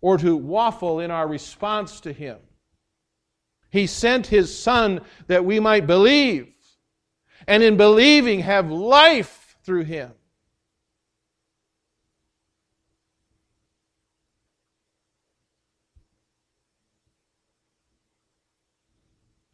or 0.00 0.18
to 0.18 0.36
waffle 0.36 1.00
in 1.00 1.10
our 1.10 1.26
response 1.26 2.00
to 2.00 2.12
Him. 2.12 2.38
He 3.70 3.86
sent 3.86 4.26
His 4.26 4.58
Son 4.58 5.00
that 5.28 5.44
we 5.44 5.60
might 5.60 5.86
believe, 5.86 6.52
and 7.46 7.62
in 7.62 7.76
believing 7.76 8.40
have 8.40 8.70
life 8.70 9.56
through 9.62 9.84
Him. 9.84 10.12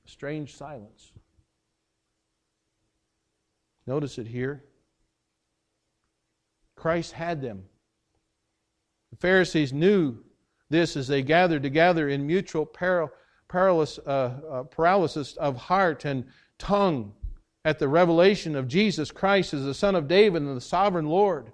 Strange 0.07 0.55
silence. 0.55 1.13
Notice 3.87 4.19
it 4.19 4.29
here. 4.29 4.63
Christ 6.77 7.13
had 7.13 7.43
them. 7.43 7.65
The 9.11 9.17
Pharisees 9.17 9.73
knew 9.73 10.19
this 10.71 10.97
as 10.97 11.09
they 11.09 11.23
gathered 11.23 11.63
together 11.63 12.09
in 12.09 12.27
mutual 12.27 12.67
paralysis, 12.67 13.99
uh, 14.07 14.11
uh, 14.11 14.63
paralysis 14.65 15.37
of 15.37 15.57
heart 15.57 16.05
and 16.05 16.25
tongue 16.59 17.13
at 17.65 17.79
the 17.79 17.89
revelation 17.89 18.57
of 18.57 18.69
Jesus 18.69 19.11
Christ 19.11 19.55
as 19.55 19.65
the 19.65 19.75
Son 19.75 19.95
of 19.95 20.09
David 20.09 20.43
and 20.43 20.57
the 20.57 20.61
sovereign 20.61 21.07
Lord. 21.07 21.53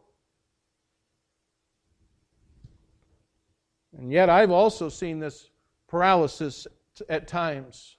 And 3.96 4.12
yet, 4.12 4.30
I've 4.30 4.50
also 4.50 4.88
seen 4.88 5.18
this 5.18 5.50
paralysis 5.88 6.66
at 7.08 7.28
times 7.28 7.96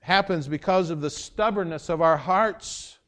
happens 0.00 0.48
because 0.48 0.90
of 0.90 1.00
the 1.00 1.10
stubbornness 1.10 1.88
of 1.88 2.00
our 2.00 2.16
hearts 2.16 2.98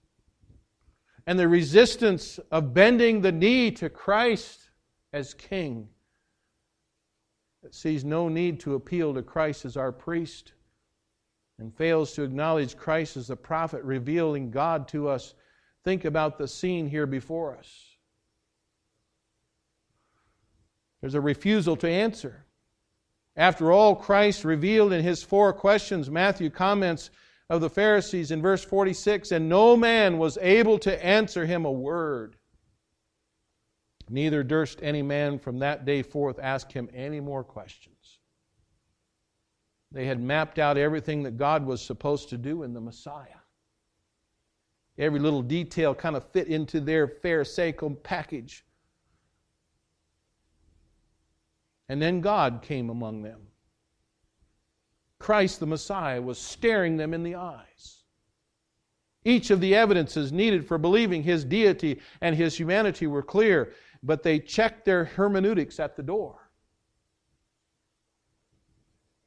and 1.26 1.38
the 1.38 1.48
resistance 1.48 2.38
of 2.50 2.74
bending 2.74 3.20
the 3.20 3.32
knee 3.32 3.70
to 3.70 3.88
Christ 3.88 4.68
as 5.12 5.34
King. 5.34 5.88
That 7.62 7.74
sees 7.74 8.04
no 8.04 8.28
need 8.28 8.60
to 8.60 8.74
appeal 8.74 9.14
to 9.14 9.22
Christ 9.22 9.64
as 9.64 9.76
our 9.76 9.92
priest 9.92 10.52
and 11.58 11.74
fails 11.74 12.12
to 12.12 12.22
acknowledge 12.22 12.76
Christ 12.76 13.16
as 13.16 13.28
the 13.28 13.36
prophet 13.36 13.82
revealing 13.84 14.50
God 14.50 14.88
to 14.88 15.08
us. 15.08 15.34
Think 15.84 16.04
about 16.04 16.38
the 16.38 16.48
scene 16.48 16.88
here 16.88 17.06
before 17.06 17.56
us. 17.56 17.92
There's 21.00 21.14
a 21.14 21.20
refusal 21.20 21.76
to 21.76 21.88
answer. 21.88 22.44
After 23.36 23.72
all, 23.72 23.96
Christ 23.96 24.44
revealed 24.44 24.92
in 24.92 25.02
his 25.02 25.22
four 25.22 25.52
questions, 25.52 26.10
Matthew 26.10 26.50
comments 26.50 27.10
of 27.48 27.60
the 27.60 27.70
Pharisees 27.70 28.30
in 28.30 28.40
verse 28.40 28.64
46 28.64 29.32
and 29.32 29.48
no 29.48 29.76
man 29.76 30.18
was 30.18 30.38
able 30.40 30.78
to 30.80 31.04
answer 31.04 31.44
him 31.44 31.64
a 31.64 31.72
word. 31.72 32.36
Neither 34.08 34.42
durst 34.42 34.80
any 34.82 35.02
man 35.02 35.38
from 35.38 35.58
that 35.58 35.84
day 35.84 36.02
forth 36.02 36.38
ask 36.38 36.70
him 36.72 36.88
any 36.94 37.20
more 37.20 37.44
questions. 37.44 37.91
They 39.92 40.06
had 40.06 40.20
mapped 40.20 40.58
out 40.58 40.78
everything 40.78 41.22
that 41.24 41.36
God 41.36 41.66
was 41.66 41.82
supposed 41.82 42.30
to 42.30 42.38
do 42.38 42.62
in 42.62 42.72
the 42.72 42.80
Messiah. 42.80 43.26
Every 44.98 45.20
little 45.20 45.42
detail 45.42 45.94
kind 45.94 46.16
of 46.16 46.30
fit 46.32 46.48
into 46.48 46.80
their 46.80 47.06
Pharisaical 47.06 47.94
package. 47.96 48.64
And 51.88 52.00
then 52.00 52.20
God 52.20 52.62
came 52.62 52.88
among 52.88 53.22
them. 53.22 53.40
Christ 55.18 55.60
the 55.60 55.66
Messiah 55.66 56.20
was 56.20 56.38
staring 56.38 56.96
them 56.96 57.12
in 57.12 57.22
the 57.22 57.34
eyes. 57.34 58.02
Each 59.24 59.50
of 59.50 59.60
the 59.60 59.74
evidences 59.74 60.32
needed 60.32 60.66
for 60.66 60.78
believing 60.78 61.22
his 61.22 61.44
deity 61.44 62.00
and 62.20 62.34
his 62.34 62.58
humanity 62.58 63.06
were 63.06 63.22
clear, 63.22 63.72
but 64.02 64.22
they 64.22 64.40
checked 64.40 64.84
their 64.84 65.04
hermeneutics 65.04 65.78
at 65.78 65.96
the 65.96 66.02
door. 66.02 66.41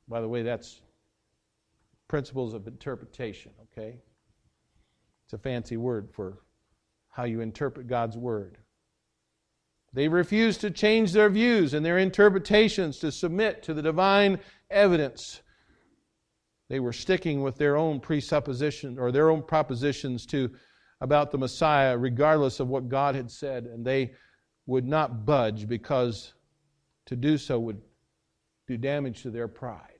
By 0.07 0.21
the 0.21 0.27
way, 0.27 0.43
that's 0.43 0.81
principles 2.07 2.53
of 2.53 2.67
interpretation, 2.67 3.51
okay? 3.63 3.97
It's 5.25 5.33
a 5.33 5.37
fancy 5.37 5.77
word 5.77 6.09
for 6.13 6.39
how 7.09 7.23
you 7.23 7.41
interpret 7.41 7.87
God's 7.87 8.17
Word. 8.17 8.57
They 9.93 10.07
refused 10.07 10.61
to 10.61 10.71
change 10.71 11.13
their 11.13 11.29
views 11.29 11.73
and 11.73 11.85
their 11.85 11.97
interpretations 11.97 12.99
to 12.99 13.11
submit 13.11 13.63
to 13.63 13.73
the 13.73 13.81
divine 13.81 14.39
evidence. 14.69 15.41
They 16.67 16.81
were 16.81 16.91
sticking 16.91 17.41
with 17.41 17.55
their 17.55 17.77
own 17.77 18.01
presupposition 18.01 18.99
or 18.99 19.11
their 19.11 19.29
own 19.29 19.41
propositions 19.41 20.25
to 20.27 20.51
about 20.99 21.31
the 21.31 21.37
Messiah, 21.37 21.97
regardless 21.97 22.59
of 22.59 22.67
what 22.67 22.89
God 22.89 23.15
had 23.15 23.31
said, 23.31 23.65
and 23.65 23.85
they 23.85 24.13
would 24.65 24.85
not 24.85 25.25
budge 25.25 25.67
because 25.67 26.33
to 27.05 27.15
do 27.15 27.37
so 27.37 27.59
would 27.59 27.81
do 28.67 28.77
damage 28.77 29.21
to 29.23 29.31
their 29.31 29.47
pride. 29.47 29.94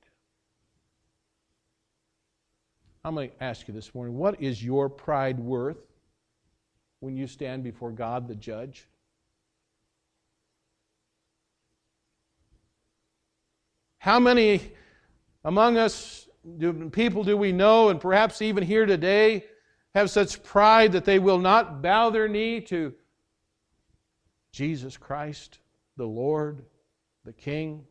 I'm 3.06 3.14
going 3.14 3.30
to 3.30 3.44
ask 3.44 3.68
you 3.68 3.74
this 3.76 3.94
morning 3.94 4.16
what 4.16 4.42
is 4.42 4.64
your 4.64 4.90
pride 4.90 5.40
worth 5.40 5.78
when 7.02 7.16
you 7.16 7.28
stand 7.28 7.64
before 7.64 7.92
God, 7.92 8.28
the 8.28 8.34
judge? 8.34 8.88
How 14.00 14.20
many 14.20 14.72
among 15.44 15.78
us, 15.78 16.28
do, 16.58 16.90
people 16.90 17.24
do 17.24 17.38
we 17.38 17.52
know, 17.52 17.90
and 17.90 18.02
perhaps 18.02 18.42
even 18.42 18.64
here 18.64 18.88
today, 18.88 19.46
have 19.94 20.10
such 20.10 20.42
pride 20.42 20.94
that 20.94 21.06
they 21.06 21.20
will 21.20 21.38
not 21.38 21.84
bow 21.84 22.10
their 22.10 22.28
knee 22.28 22.60
to 22.62 22.92
Jesus 24.52 24.98
Christ, 24.98 25.60
the 25.96 26.08
Lord, 26.08 26.66
the 27.24 27.34
King? 27.34 27.86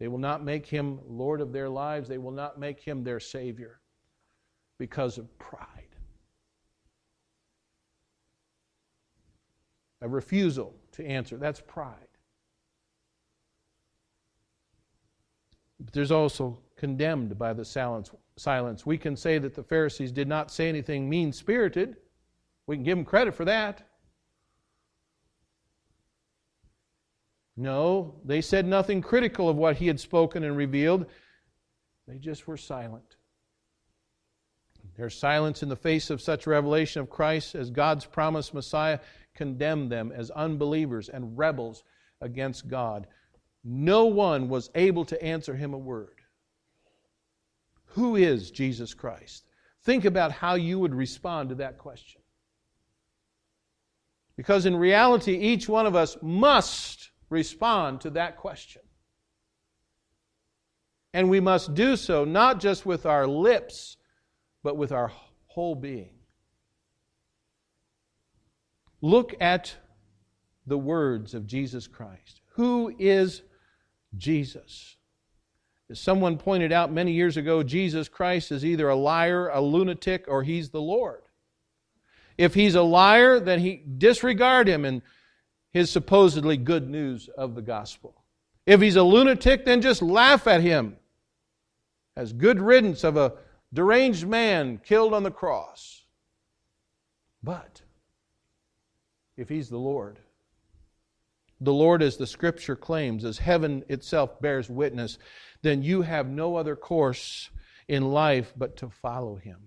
They 0.00 0.08
will 0.08 0.18
not 0.18 0.42
make 0.42 0.66
him 0.66 0.98
Lord 1.06 1.40
of 1.40 1.52
their 1.52 1.68
lives. 1.68 2.08
They 2.08 2.18
will 2.18 2.32
not 2.32 2.58
make 2.58 2.80
him 2.80 3.04
their 3.04 3.20
Savior 3.20 3.78
because 4.82 5.16
of 5.16 5.38
pride. 5.38 5.94
A 10.00 10.08
refusal 10.08 10.74
to 10.90 11.06
answer. 11.06 11.36
That's 11.36 11.60
pride. 11.60 11.94
But 15.78 15.92
there's 15.92 16.10
also 16.10 16.58
condemned 16.76 17.38
by 17.38 17.52
the 17.52 17.64
silence. 17.64 18.84
We 18.84 18.98
can 18.98 19.14
say 19.14 19.38
that 19.38 19.54
the 19.54 19.62
Pharisees 19.62 20.10
did 20.10 20.26
not 20.26 20.50
say 20.50 20.68
anything 20.68 21.08
mean 21.08 21.32
spirited. 21.32 21.98
We 22.66 22.74
can 22.74 22.82
give 22.82 22.98
them 22.98 23.04
credit 23.04 23.36
for 23.36 23.44
that. 23.44 23.88
No, 27.56 28.16
they 28.24 28.40
said 28.40 28.66
nothing 28.66 29.00
critical 29.00 29.48
of 29.48 29.54
what 29.54 29.76
he 29.76 29.86
had 29.86 30.00
spoken 30.00 30.42
and 30.42 30.56
revealed. 30.56 31.06
They 32.08 32.18
just 32.18 32.48
were 32.48 32.56
silent. 32.56 33.14
Their 34.96 35.10
silence 35.10 35.62
in 35.62 35.68
the 35.68 35.76
face 35.76 36.10
of 36.10 36.20
such 36.20 36.46
revelation 36.46 37.00
of 37.00 37.10
Christ 37.10 37.54
as 37.54 37.70
God's 37.70 38.04
promised 38.04 38.52
Messiah 38.54 38.98
condemned 39.34 39.90
them 39.90 40.12
as 40.14 40.30
unbelievers 40.30 41.08
and 41.08 41.36
rebels 41.38 41.82
against 42.20 42.68
God 42.68 43.06
no 43.64 44.06
one 44.06 44.48
was 44.48 44.70
able 44.74 45.04
to 45.06 45.22
answer 45.22 45.54
him 45.54 45.72
a 45.72 45.78
word. 45.78 46.20
Who 47.94 48.16
is 48.16 48.50
Jesus 48.50 48.94
Christ? 48.94 49.44
Think 49.84 50.04
about 50.04 50.32
how 50.32 50.54
you 50.54 50.78
would 50.78 50.94
respond 50.94 51.50
to 51.50 51.54
that 51.56 51.78
question. 51.78 52.22
Because 54.36 54.66
in 54.66 54.76
reality, 54.76 55.36
each 55.36 55.68
one 55.68 55.86
of 55.86 55.94
us 55.94 56.16
must 56.22 57.10
respond 57.28 58.00
to 58.00 58.10
that 58.10 58.36
question. 58.38 58.82
And 61.12 61.28
we 61.28 61.40
must 61.40 61.74
do 61.74 61.96
so 61.96 62.24
not 62.24 62.58
just 62.58 62.86
with 62.86 63.04
our 63.04 63.26
lips, 63.26 63.98
but 64.62 64.76
with 64.76 64.92
our 64.92 65.12
whole 65.46 65.74
being. 65.74 66.14
Look 69.00 69.34
at 69.40 69.74
the 70.66 70.78
words 70.78 71.34
of 71.34 71.46
Jesus 71.46 71.86
Christ. 71.86 72.40
Who 72.54 72.94
is 72.98 73.42
Jesus. 74.16 74.96
As 75.90 76.00
someone 76.00 76.38
pointed 76.38 76.72
out 76.72 76.92
many 76.92 77.12
years 77.12 77.36
ago, 77.36 77.62
Jesus 77.62 78.08
Christ 78.08 78.52
is 78.52 78.64
either 78.64 78.88
a 78.88 78.96
liar, 78.96 79.48
a 79.48 79.60
lunatic, 79.60 80.24
or 80.28 80.42
he's 80.42 80.70
the 80.70 80.80
Lord. 80.80 81.22
If 82.38 82.54
he's 82.54 82.74
a 82.74 82.82
liar, 82.82 83.40
then 83.40 83.60
he 83.60 83.82
disregard 83.98 84.68
him 84.68 84.84
and 84.84 85.02
his 85.72 85.90
supposedly 85.90 86.56
good 86.56 86.88
news 86.88 87.28
of 87.36 87.54
the 87.54 87.62
gospel. 87.62 88.22
If 88.66 88.80
he's 88.80 88.96
a 88.96 89.02
lunatic, 89.02 89.64
then 89.64 89.82
just 89.82 90.02
laugh 90.02 90.46
at 90.46 90.62
him 90.62 90.96
as 92.16 92.32
good 92.32 92.60
riddance 92.60 93.04
of 93.04 93.16
a 93.16 93.34
deranged 93.72 94.26
man 94.26 94.78
killed 94.78 95.14
on 95.14 95.22
the 95.22 95.30
cross. 95.30 96.04
But 97.42 97.82
if 99.36 99.48
he's 99.48 99.68
the 99.68 99.78
Lord, 99.78 100.18
the 101.60 101.72
Lord 101.72 102.02
as 102.02 102.16
the 102.16 102.26
Scripture 102.26 102.76
claims, 102.76 103.24
as 103.24 103.38
heaven 103.38 103.84
itself 103.88 104.40
bears 104.40 104.68
witness, 104.68 105.18
then 105.62 105.82
you 105.82 106.02
have 106.02 106.28
no 106.28 106.56
other 106.56 106.74
course 106.74 107.50
in 107.88 108.10
life 108.10 108.52
but 108.56 108.76
to 108.78 108.90
follow 108.90 109.36
Him. 109.36 109.58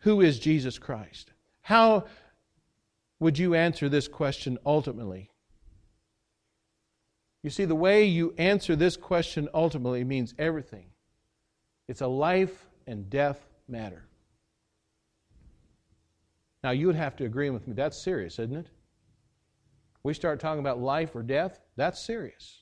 Who 0.00 0.20
is 0.22 0.38
Jesus 0.38 0.78
Christ? 0.78 1.32
How 1.60 2.06
would 3.18 3.38
you 3.38 3.54
answer 3.54 3.88
this 3.88 4.08
question 4.08 4.58
ultimately? 4.64 5.30
You 7.42 7.50
see, 7.50 7.66
the 7.66 7.74
way 7.74 8.04
you 8.04 8.34
answer 8.38 8.76
this 8.76 8.96
question 8.96 9.48
ultimately 9.52 10.04
means 10.04 10.34
everything. 10.38 10.86
It's 11.90 12.02
a 12.02 12.06
life 12.06 12.68
and 12.86 13.10
death 13.10 13.44
matter. 13.66 14.04
Now, 16.62 16.70
you 16.70 16.86
would 16.86 16.94
have 16.94 17.16
to 17.16 17.24
agree 17.24 17.50
with 17.50 17.66
me. 17.66 17.74
That's 17.74 18.04
serious, 18.04 18.38
isn't 18.38 18.56
it? 18.56 18.68
We 20.04 20.14
start 20.14 20.38
talking 20.38 20.60
about 20.60 20.78
life 20.78 21.16
or 21.16 21.24
death, 21.24 21.58
that's 21.74 22.06
serious. 22.06 22.60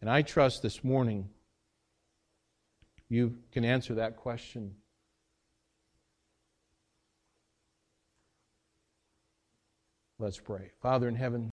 And 0.00 0.08
I 0.08 0.22
trust 0.22 0.62
this 0.62 0.84
morning 0.84 1.30
you 3.08 3.38
can 3.50 3.64
answer 3.64 3.96
that 3.96 4.16
question. 4.16 4.76
Let's 10.20 10.38
pray. 10.38 10.70
Father 10.80 11.08
in 11.08 11.16
heaven, 11.16 11.48